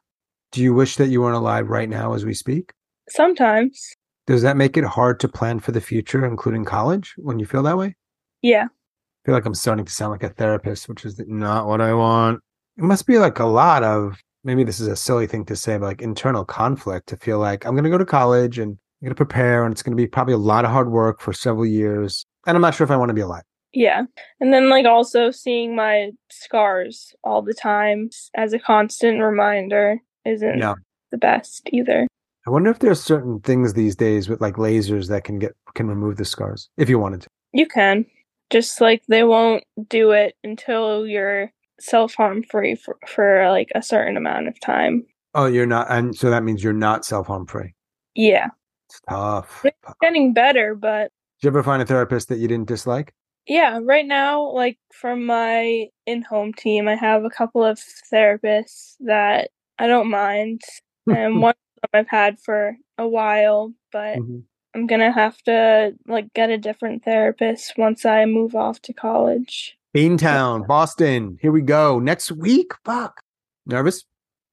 Do 0.51 0.61
you 0.63 0.75
wish 0.75 0.97
that 0.97 1.09
you 1.09 1.23
weren't 1.23 1.37
alive 1.37 1.69
right 1.71 1.89
now 1.89 2.13
as 2.15 2.25
we 2.27 2.35
speak? 2.35 2.73
sometimes. 3.09 3.95
Does 4.27 4.43
that 4.43 4.57
make 4.57 4.77
it 4.77 4.85
hard 4.85 5.19
to 5.21 5.29
plan 5.29 5.59
for 5.61 5.73
the 5.73 5.81
future, 5.81 6.25
including 6.25 6.65
college, 6.65 7.15
when 7.17 7.39
you 7.39 7.47
feel 7.47 7.63
that 7.65 7.77
way? 7.79 7.97
Yeah. 8.43 8.65
I 8.65 9.27
feel 9.27 9.35
like 9.35 9.47
I'm 9.47 9.55
starting 9.55 9.85
to 9.85 9.93
sound 9.93 10.11
like 10.13 10.23
a 10.25 10.29
therapist, 10.31 10.89
which 10.89 11.05
is 11.05 11.21
not 11.27 11.67
what 11.67 11.81
I 11.81 11.95
want. 11.95 12.41
It 12.77 12.83
must 12.85 13.07
be 13.07 13.19
like 13.19 13.39
a 13.39 13.45
lot 13.47 13.83
of 13.85 14.19
maybe 14.45 14.65
this 14.65 14.81
is 14.81 14.89
a 14.89 14.97
silly 14.97 15.27
thing 15.29 15.45
to 15.47 15.55
say, 15.57 15.79
but 15.79 15.87
like 15.87 16.03
internal 16.03 16.45
conflict 16.45 17.09
to 17.11 17.17
feel 17.17 17.39
like 17.39 17.65
I'm 17.65 17.75
going 17.75 17.85
to 17.85 17.91
go 17.91 17.99
to 17.99 18.05
college 18.05 18.59
and 18.59 18.73
I'm 18.73 19.07
going 19.07 19.11
to 19.11 19.15
prepare 19.15 19.65
and 19.65 19.73
it's 19.73 19.83
going 19.83 19.97
to 19.97 20.03
be 20.03 20.09
probably 20.09 20.35
a 20.35 20.39
lot 20.39 20.65
of 20.65 20.73
hard 20.73 20.91
work 20.91 21.21
for 21.21 21.33
several 21.33 21.67
years. 21.67 22.27
And 22.47 22.57
I'm 22.57 22.63
not 22.63 22.75
sure 22.75 22.85
if 22.85 22.91
I 22.91 22.97
want 22.97 23.11
to 23.11 23.15
be 23.15 23.21
alive. 23.21 23.43
Yeah. 23.73 24.03
And 24.41 24.53
then 24.53 24.69
like 24.69 24.85
also 24.85 25.31
seeing 25.31 25.77
my 25.77 26.11
scars 26.31 27.15
all 27.25 27.41
the 27.43 27.55
time 27.55 28.11
as 28.35 28.53
a 28.53 28.59
constant 28.59 29.21
reminder 29.23 29.99
isn't 30.25 30.59
Yeah. 30.59 30.75
the 31.11 31.19
best 31.19 31.69
either. 31.73 32.07
I 32.47 32.51
wonder 32.51 32.71
if 32.71 32.81
there's 32.81 33.01
certain 33.01 33.39
things 33.41 33.75
these 33.75 33.95
days 33.95 34.29
with 34.29 34.41
like 34.41 34.55
lasers 34.57 35.09
that 35.11 35.23
can 35.25 35.39
get 35.39 35.53
can 35.75 35.87
remove 35.87 36.17
the 36.17 36.25
scars 36.25 36.69
if 36.77 36.89
you 36.89 36.99
wanted 36.99 37.23
to. 37.23 37.29
You 37.53 37.67
can. 37.67 38.05
Just 38.53 38.81
like 38.81 39.03
they 39.09 39.25
won't 39.25 39.65
do 39.89 40.11
it 40.13 40.35
until 40.45 41.07
you're 41.07 41.51
self 41.81 42.15
harm 42.15 42.43
free 42.45 42.75
for, 42.75 42.99
for 43.09 43.49
like 43.51 43.71
a 43.75 43.83
certain 43.83 44.17
amount 44.17 44.47
of 44.47 44.61
time. 44.61 45.05
Oh, 45.35 45.47
you're 45.47 45.67
not, 45.67 45.87
and 45.91 46.15
so 46.15 46.29
that 46.31 46.45
means 46.45 46.63
you're 46.63 46.75
not 46.75 47.05
self 47.05 47.27
harm 47.27 47.47
free. 47.47 47.75
Yeah. 48.15 48.49
It's 48.89 49.01
tough. 49.09 49.63
It's 49.65 49.77
getting 50.03 50.35
better, 50.35 50.75
but 50.75 51.11
did 51.41 51.47
you 51.47 51.51
ever 51.51 51.63
find 51.63 51.81
a 51.83 51.87
therapist 51.87 52.29
that 52.29 52.39
you 52.39 52.47
didn't 52.47 52.69
dislike? 52.69 53.15
yeah, 53.49 53.81
right 53.83 54.07
now, 54.07 54.53
like 54.53 54.79
from 54.93 55.27
my 55.27 55.87
in 56.07 56.23
home 56.23 56.53
team, 56.53 56.87
I 56.87 56.95
have 56.95 57.25
a 57.25 57.31
couple 57.31 57.65
of 57.65 57.81
therapists 58.13 58.95
that 59.01 59.51
I 59.79 59.87
don't 59.87 60.11
mind. 60.11 60.61
And 61.09 61.41
one 61.43 61.55
of 61.83 61.91
them 61.91 62.01
I've 62.01 62.09
had 62.09 62.39
for 62.39 62.77
a 62.97 63.09
while, 63.09 63.73
but 63.91 64.19
Mhm. 64.19 64.45
I'm 64.75 64.87
gonna 64.87 65.13
have 65.13 65.41
to 65.43 65.95
like 66.07 66.33
get 66.35 66.51
a 66.51 66.59
different 66.59 67.05
therapist 67.05 67.75
once 67.77 68.07
I 68.07 68.25
move 68.25 68.55
off 68.55 68.81
to 68.83 68.93
college. 68.93 69.77
Beantown, 69.95 70.67
Boston. 70.67 71.39
Here 71.43 71.53
we 71.53 71.61
go. 71.61 71.99
Next 71.99 72.33
week. 72.33 72.73
Fuck. 72.85 73.21
Nervous? 73.67 74.05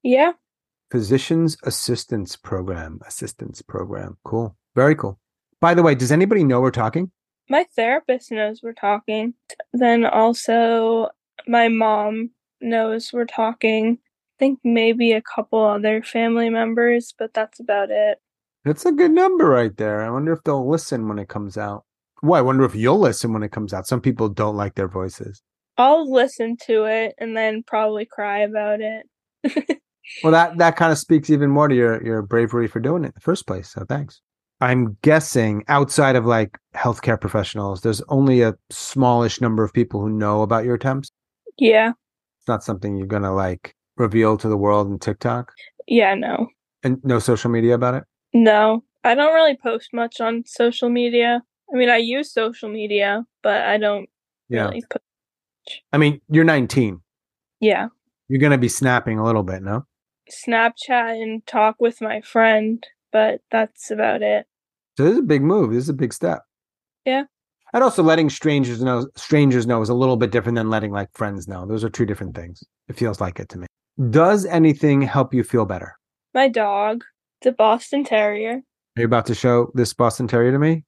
Yeah. 0.04 0.34
Physician's 0.92 1.56
Assistance 1.64 2.36
Program. 2.36 3.00
Assistance 3.08 3.62
Program. 3.62 4.18
Cool. 4.26 4.56
Very 4.76 4.96
cool. 4.96 5.18
By 5.62 5.74
the 5.74 5.84
way, 5.84 5.96
does 5.96 6.12
anybody 6.12 6.44
know 6.44 6.60
we're 6.60 6.72
talking? 6.72 7.12
My 7.50 7.66
therapist 7.76 8.32
knows 8.32 8.62
we're 8.62 8.74
talking. 8.74 9.34
Then 9.74 10.06
also 10.06 11.10
my 11.48 11.70
mom 11.70 12.32
knows 12.62 13.14
we're 13.14 13.26
talking. 13.26 13.98
I 14.02 14.36
think 14.40 14.60
maybe 14.64 15.14
a 15.14 15.22
couple 15.22 15.64
other 15.64 16.02
family 16.04 16.50
members, 16.50 17.14
but 17.18 17.34
that's 17.34 17.60
about 17.60 17.92
it. 17.92 18.20
That's 18.66 18.86
a 18.86 18.92
good 18.92 19.12
number 19.12 19.46
right 19.50 19.76
there. 19.78 20.02
I 20.02 20.10
wonder 20.10 20.34
if 20.34 20.44
they'll 20.44 20.68
listen 20.70 21.08
when 21.08 21.20
it 21.20 21.30
comes 21.30 21.58
out. 21.58 21.86
Well, 22.22 22.38
I 22.38 22.42
wonder 22.42 22.66
if 22.66 22.76
you'll 22.76 23.00
listen 23.00 23.32
when 23.34 23.44
it 23.44 23.52
comes 23.52 23.74
out. 23.74 23.88
Some 23.88 24.02
people 24.02 24.28
don't 24.30 24.58
like 24.58 24.76
their 24.76 24.90
voices. 24.90 25.42
I'll 25.78 26.12
listen 26.12 26.58
to 26.68 26.84
it 26.84 27.16
and 27.18 27.38
then 27.38 27.64
probably 27.66 28.06
cry 28.06 28.40
about 28.40 28.80
it. 28.82 29.80
Well, 30.24 30.32
that 30.32 30.58
that 30.58 30.76
kind 30.76 30.92
of 30.92 30.98
speaks 30.98 31.30
even 31.30 31.52
more 31.52 31.68
to 31.68 31.76
your 31.76 32.04
your 32.04 32.24
bravery 32.24 32.68
for 32.68 32.80
doing 32.80 33.04
it 33.04 33.10
in 33.10 33.12
the 33.14 33.22
first 33.22 33.46
place. 33.46 33.70
So 33.72 33.86
thanks. 33.88 34.22
I'm 34.60 34.98
guessing 35.04 35.64
outside 35.68 36.16
of 36.16 36.26
like 36.26 36.58
healthcare 36.76 37.22
professionals, 37.22 37.82
there's 37.82 38.02
only 38.10 38.42
a 38.42 38.56
smallish 38.72 39.40
number 39.40 39.64
of 39.64 39.72
people 39.72 40.02
who 40.02 40.10
know 40.10 40.42
about 40.42 40.66
your 40.66 40.74
attempts. 40.74 41.12
yeah. 41.60 41.90
It's 42.40 42.48
not 42.48 42.64
something 42.64 42.98
you're 42.98 43.06
gonna 43.06 43.36
like 43.36 43.76
reveal 43.98 44.36
to 44.38 44.50
the 44.50 44.58
world 44.58 44.90
in 44.90 44.98
TikTok 44.98 45.52
Yeah, 45.88 46.16
no. 46.16 46.48
and 46.82 46.98
no 47.04 47.20
social 47.20 47.52
media 47.52 47.76
about 47.76 47.94
it. 47.94 48.04
No. 48.34 48.84
I 49.04 49.16
don't 49.16 49.34
really 49.34 49.58
post 49.58 49.90
much 49.94 50.20
on 50.20 50.44
social 50.46 50.90
media. 50.90 51.42
I 51.74 51.78
mean, 51.78 51.90
I 51.90 51.98
use 51.98 52.32
social 52.34 52.70
media, 52.70 53.26
but 53.44 53.62
I 53.62 53.78
don't 53.78 54.10
Yeah. 54.50 54.66
really 54.70 54.84
put 54.90 55.02
I 55.94 55.98
mean, 55.98 56.20
you're 56.30 56.44
19. 56.46 57.02
Yeah. 57.60 57.90
You're 58.28 58.40
gonna 58.40 58.58
be 58.58 58.70
snapping 58.70 59.20
a 59.20 59.24
little 59.24 59.44
bit, 59.44 59.62
no? 59.62 59.86
Snapchat 60.32 61.22
and 61.22 61.46
talk 61.46 61.76
with 61.80 62.02
my 62.02 62.22
friend, 62.22 62.84
but 63.12 63.42
that's 63.52 63.92
about 63.92 64.22
it. 64.22 64.48
So 64.98 65.04
this 65.04 65.14
is 65.14 65.20
a 65.20 65.24
big 65.24 65.42
move. 65.44 65.72
This 65.72 65.84
is 65.84 65.90
a 65.90 65.94
big 65.94 66.14
step. 66.14 66.42
Yeah. 67.06 67.24
And 67.74 67.84
also 67.84 68.02
letting 68.02 68.30
strangers 68.30 68.82
know 68.82 69.08
strangers 69.16 69.68
know 69.68 69.82
is 69.82 69.90
a 69.90 69.94
little 69.94 70.18
bit 70.18 70.32
different 70.32 70.56
than 70.56 70.70
letting 70.72 70.92
like 70.92 71.10
friends 71.14 71.48
know. 71.48 71.66
Those 71.68 71.84
are 71.84 71.90
two 71.90 72.06
different 72.06 72.36
things. 72.36 72.64
It 72.88 72.98
feels 72.98 73.22
like 73.22 73.40
it 73.40 73.50
to 73.50 73.60
me. 73.60 73.68
Does 74.10 74.46
anything 74.46 75.02
help 75.04 75.34
you 75.34 75.44
feel 75.44 75.66
better? 75.66 75.96
My 76.34 76.48
dog, 76.48 77.04
the 77.42 77.52
Boston 77.52 78.04
Terrier. 78.04 78.62
Are 78.98 79.02
you 79.02 79.06
about 79.06 79.26
to 79.28 79.36
show 79.36 79.72
this 79.74 79.94
Boston 79.94 80.28
Terrier 80.28 80.52
to 80.52 80.60
me? 80.60 80.84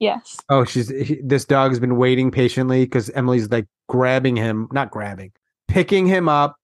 Yes. 0.00 0.36
Oh, 0.48 0.64
she's 0.64 0.88
he, 0.88 1.20
this 1.22 1.44
dog 1.44 1.70
has 1.70 1.80
been 1.80 1.96
waiting 1.96 2.30
patiently 2.30 2.84
because 2.84 3.10
Emily's 3.10 3.50
like 3.50 3.66
grabbing 3.88 4.36
him, 4.36 4.68
not 4.72 4.90
grabbing, 4.90 5.32
picking 5.68 6.06
him 6.06 6.28
up 6.28 6.56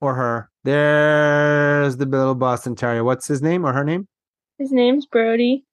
or 0.00 0.14
her. 0.14 0.50
There's 0.64 1.96
the 1.96 2.06
little 2.06 2.34
Boston 2.34 2.74
Terrier. 2.74 3.04
What's 3.04 3.26
his 3.26 3.42
name 3.42 3.66
or 3.66 3.72
her 3.72 3.84
name? 3.84 4.08
His 4.58 4.72
name's 4.72 5.06
Brody. 5.06 5.64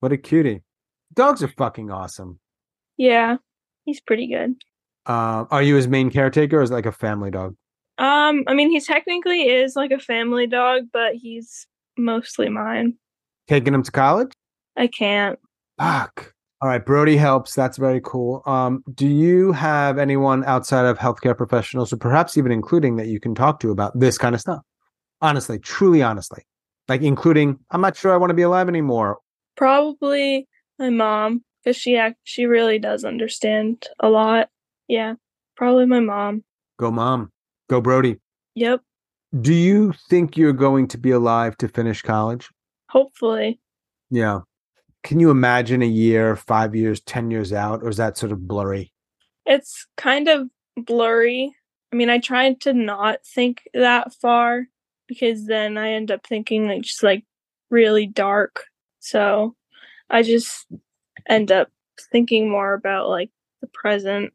What 0.00 0.12
a 0.12 0.16
cutie. 0.16 0.62
Dogs 1.14 1.42
are 1.42 1.48
fucking 1.48 1.90
awesome. 1.90 2.38
Yeah, 2.96 3.36
he's 3.84 4.00
pretty 4.00 4.28
good. 4.28 4.54
Uh, 5.04 5.44
are 5.50 5.62
you 5.62 5.74
his 5.74 5.88
main 5.88 6.10
caretaker 6.10 6.60
or 6.60 6.62
is 6.62 6.70
it 6.70 6.74
like 6.74 6.86
a 6.86 6.92
family 6.92 7.30
dog? 7.30 7.56
Um, 7.98 8.44
I 8.46 8.54
mean, 8.54 8.70
he 8.70 8.80
technically 8.80 9.42
is 9.42 9.76
like 9.76 9.90
a 9.90 9.98
family 9.98 10.46
dog, 10.46 10.84
but 10.92 11.14
he's 11.14 11.66
mostly 11.96 12.48
mine. 12.48 12.94
Taking 13.48 13.74
him 13.74 13.82
to 13.82 13.90
college? 13.90 14.32
I 14.76 14.86
can't. 14.86 15.38
Fuck. 15.78 16.32
All 16.60 16.68
right, 16.68 16.84
Brody 16.84 17.16
helps. 17.16 17.54
That's 17.54 17.76
very 17.76 18.00
cool. 18.04 18.42
Um, 18.46 18.84
do 18.94 19.08
you 19.08 19.50
have 19.50 19.98
anyone 19.98 20.44
outside 20.44 20.86
of 20.86 20.96
healthcare 20.96 21.36
professionals, 21.36 21.92
or 21.92 21.96
perhaps 21.96 22.36
even 22.36 22.52
including 22.52 22.96
that 22.96 23.08
you 23.08 23.18
can 23.18 23.34
talk 23.34 23.58
to 23.60 23.70
about 23.70 23.98
this 23.98 24.16
kind 24.16 24.34
of 24.34 24.40
stuff? 24.40 24.60
Honestly, 25.20 25.58
truly, 25.58 26.02
honestly, 26.02 26.44
like 26.88 27.02
including, 27.02 27.58
I'm 27.70 27.80
not 27.80 27.96
sure 27.96 28.12
I 28.12 28.16
want 28.16 28.30
to 28.30 28.34
be 28.34 28.42
alive 28.42 28.68
anymore. 28.68 29.18
Probably 29.56 30.46
my 30.78 30.90
mom, 30.90 31.42
because 31.62 31.76
she 31.76 31.96
act 31.96 32.18
she 32.22 32.46
really 32.46 32.78
does 32.78 33.04
understand 33.04 33.84
a 33.98 34.08
lot. 34.08 34.48
Yeah, 34.86 35.14
probably 35.56 35.86
my 35.86 36.00
mom. 36.00 36.44
Go, 36.78 36.90
mom. 36.92 37.30
Go, 37.68 37.80
Brody. 37.80 38.18
Yep. 38.54 38.82
Do 39.40 39.54
you 39.54 39.94
think 40.10 40.36
you're 40.36 40.52
going 40.52 40.88
to 40.88 40.98
be 40.98 41.10
alive 41.10 41.56
to 41.58 41.68
finish 41.68 42.02
college? 42.02 42.50
Hopefully. 42.90 43.60
Yeah. 44.10 44.40
Can 45.02 45.20
you 45.20 45.30
imagine 45.30 45.82
a 45.82 45.86
year, 45.86 46.36
five 46.36 46.74
years, 46.74 47.00
10 47.00 47.30
years 47.30 47.52
out, 47.52 47.82
or 47.82 47.88
is 47.88 47.96
that 47.96 48.18
sort 48.18 48.30
of 48.30 48.46
blurry? 48.46 48.92
It's 49.46 49.86
kind 49.96 50.28
of 50.28 50.48
blurry. 50.76 51.54
I 51.92 51.96
mean, 51.96 52.10
I 52.10 52.18
try 52.18 52.52
to 52.52 52.72
not 52.72 53.24
think 53.24 53.62
that 53.74 54.14
far 54.14 54.66
because 55.08 55.46
then 55.46 55.76
I 55.76 55.92
end 55.92 56.10
up 56.10 56.26
thinking 56.26 56.68
like 56.68 56.82
just 56.82 57.02
like 57.02 57.24
really 57.70 58.06
dark. 58.06 58.64
So 59.00 59.56
I 60.08 60.22
just 60.22 60.66
end 61.28 61.50
up 61.50 61.68
thinking 62.12 62.50
more 62.50 62.74
about 62.74 63.08
like 63.08 63.30
the 63.60 63.66
present. 63.66 64.32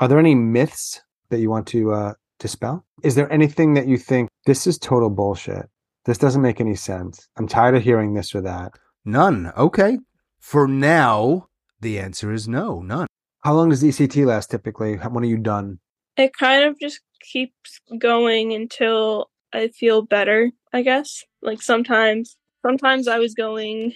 Are 0.00 0.08
there 0.08 0.18
any 0.18 0.34
myths 0.34 1.02
that 1.30 1.40
you 1.40 1.50
want 1.50 1.66
to 1.68 1.92
uh, 1.92 2.14
dispel? 2.38 2.84
Is 3.02 3.14
there 3.14 3.32
anything 3.32 3.74
that 3.74 3.88
you 3.88 3.98
think 3.98 4.28
this 4.46 4.66
is 4.66 4.78
total 4.78 5.10
bullshit? 5.10 5.68
This 6.04 6.18
doesn't 6.18 6.42
make 6.42 6.60
any 6.60 6.74
sense. 6.74 7.28
I'm 7.36 7.48
tired 7.48 7.74
of 7.76 7.82
hearing 7.82 8.14
this 8.14 8.34
or 8.34 8.40
that. 8.42 8.72
None. 9.04 9.52
Okay. 9.56 9.98
For 10.38 10.66
now, 10.66 11.48
the 11.80 11.98
answer 11.98 12.32
is 12.32 12.48
no, 12.48 12.80
none. 12.80 13.06
How 13.40 13.54
long 13.54 13.68
does 13.68 13.82
ECT 13.82 14.24
last 14.26 14.50
typically? 14.50 14.96
When 14.96 15.24
are 15.24 15.26
you 15.26 15.36
done? 15.36 15.78
It 16.16 16.32
kind 16.32 16.64
of 16.64 16.78
just 16.80 17.00
keeps 17.20 17.80
going 17.98 18.52
until 18.52 19.30
I 19.52 19.68
feel 19.68 20.02
better, 20.02 20.50
I 20.72 20.82
guess. 20.82 21.24
Like 21.42 21.62
sometimes 21.62 22.36
sometimes 22.66 23.06
I 23.08 23.18
was 23.18 23.34
going 23.34 23.94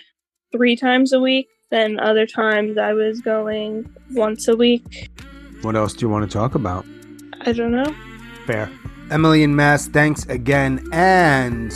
3 0.52 0.76
times 0.76 1.12
a 1.12 1.20
week, 1.20 1.48
then 1.70 1.98
other 1.98 2.26
times 2.26 2.78
I 2.78 2.92
was 2.92 3.20
going 3.20 3.90
once 4.12 4.48
a 4.48 4.56
week. 4.56 5.10
What 5.62 5.76
else 5.76 5.94
do 5.94 6.06
you 6.06 6.10
want 6.10 6.30
to 6.30 6.32
talk 6.32 6.54
about? 6.54 6.84
I 7.40 7.52
don't 7.52 7.72
know. 7.72 7.94
Fair. 8.46 8.70
Emily 9.10 9.42
and 9.44 9.54
Mass, 9.54 9.88
thanks 9.88 10.24
again 10.26 10.88
and 10.92 11.70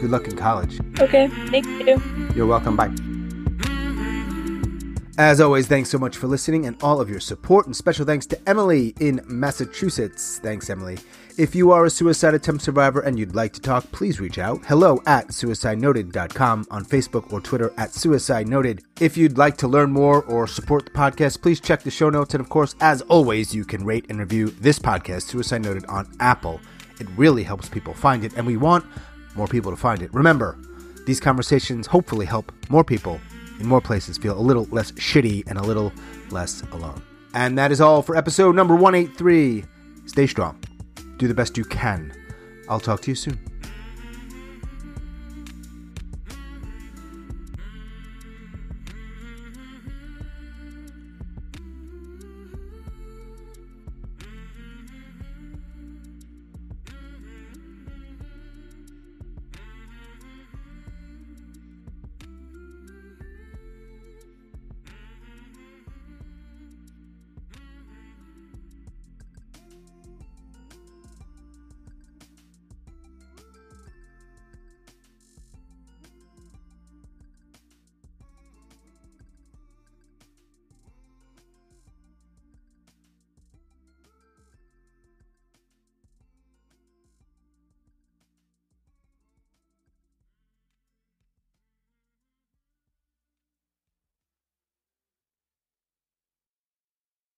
good 0.00 0.10
luck 0.10 0.26
in 0.26 0.36
college. 0.36 0.80
Okay, 1.00 1.28
thank 1.48 1.66
you. 1.66 2.00
You're 2.34 2.46
welcome. 2.46 2.76
Bye. 2.76 2.92
As 5.20 5.38
always, 5.38 5.66
thanks 5.66 5.90
so 5.90 5.98
much 5.98 6.16
for 6.16 6.28
listening 6.28 6.64
and 6.64 6.82
all 6.82 6.98
of 6.98 7.10
your 7.10 7.20
support, 7.20 7.66
and 7.66 7.76
special 7.76 8.06
thanks 8.06 8.24
to 8.28 8.48
Emily 8.48 8.94
in 9.00 9.20
Massachusetts. 9.26 10.40
Thanks, 10.42 10.70
Emily. 10.70 10.96
If 11.36 11.54
you 11.54 11.72
are 11.72 11.84
a 11.84 11.90
suicide 11.90 12.32
attempt 12.32 12.64
survivor 12.64 13.00
and 13.00 13.18
you'd 13.18 13.34
like 13.34 13.52
to 13.52 13.60
talk, 13.60 13.84
please 13.92 14.18
reach 14.18 14.38
out. 14.38 14.64
Hello 14.64 15.02
at 15.04 15.28
suicidenoted.com 15.28 16.68
on 16.70 16.86
Facebook 16.86 17.30
or 17.34 17.42
Twitter 17.42 17.70
at 17.76 17.92
Suicide 17.92 18.48
Noted. 18.48 18.82
If 18.98 19.18
you'd 19.18 19.36
like 19.36 19.58
to 19.58 19.68
learn 19.68 19.92
more 19.92 20.22
or 20.24 20.46
support 20.46 20.86
the 20.86 20.92
podcast, 20.92 21.42
please 21.42 21.60
check 21.60 21.82
the 21.82 21.90
show 21.90 22.08
notes. 22.08 22.32
And 22.32 22.40
of 22.40 22.48
course, 22.48 22.74
as 22.80 23.02
always, 23.02 23.54
you 23.54 23.66
can 23.66 23.84
rate 23.84 24.06
and 24.08 24.20
review 24.20 24.46
this 24.46 24.78
podcast, 24.78 25.24
Suicide 25.24 25.60
Noted, 25.60 25.84
on 25.84 26.10
Apple. 26.20 26.62
It 26.98 27.08
really 27.18 27.42
helps 27.42 27.68
people 27.68 27.92
find 27.92 28.24
it, 28.24 28.32
and 28.38 28.46
we 28.46 28.56
want 28.56 28.86
more 29.36 29.46
people 29.46 29.70
to 29.70 29.76
find 29.76 30.00
it. 30.00 30.14
Remember, 30.14 30.58
these 31.04 31.20
conversations 31.20 31.86
hopefully 31.86 32.24
help 32.24 32.50
more 32.70 32.84
people 32.84 33.20
in 33.60 33.66
more 33.66 33.80
places 33.80 34.18
feel 34.18 34.38
a 34.38 34.40
little 34.40 34.64
less 34.70 34.92
shitty 34.92 35.44
and 35.46 35.58
a 35.58 35.62
little 35.62 35.92
less 36.30 36.62
alone. 36.72 37.02
And 37.34 37.56
that 37.58 37.70
is 37.70 37.80
all 37.80 38.02
for 38.02 38.16
episode 38.16 38.56
number 38.56 38.74
183. 38.74 39.64
Stay 40.06 40.26
strong. 40.26 40.58
Do 41.18 41.28
the 41.28 41.34
best 41.34 41.56
you 41.56 41.64
can. 41.64 42.12
I'll 42.68 42.80
talk 42.80 43.02
to 43.02 43.10
you 43.10 43.14
soon. 43.14 43.49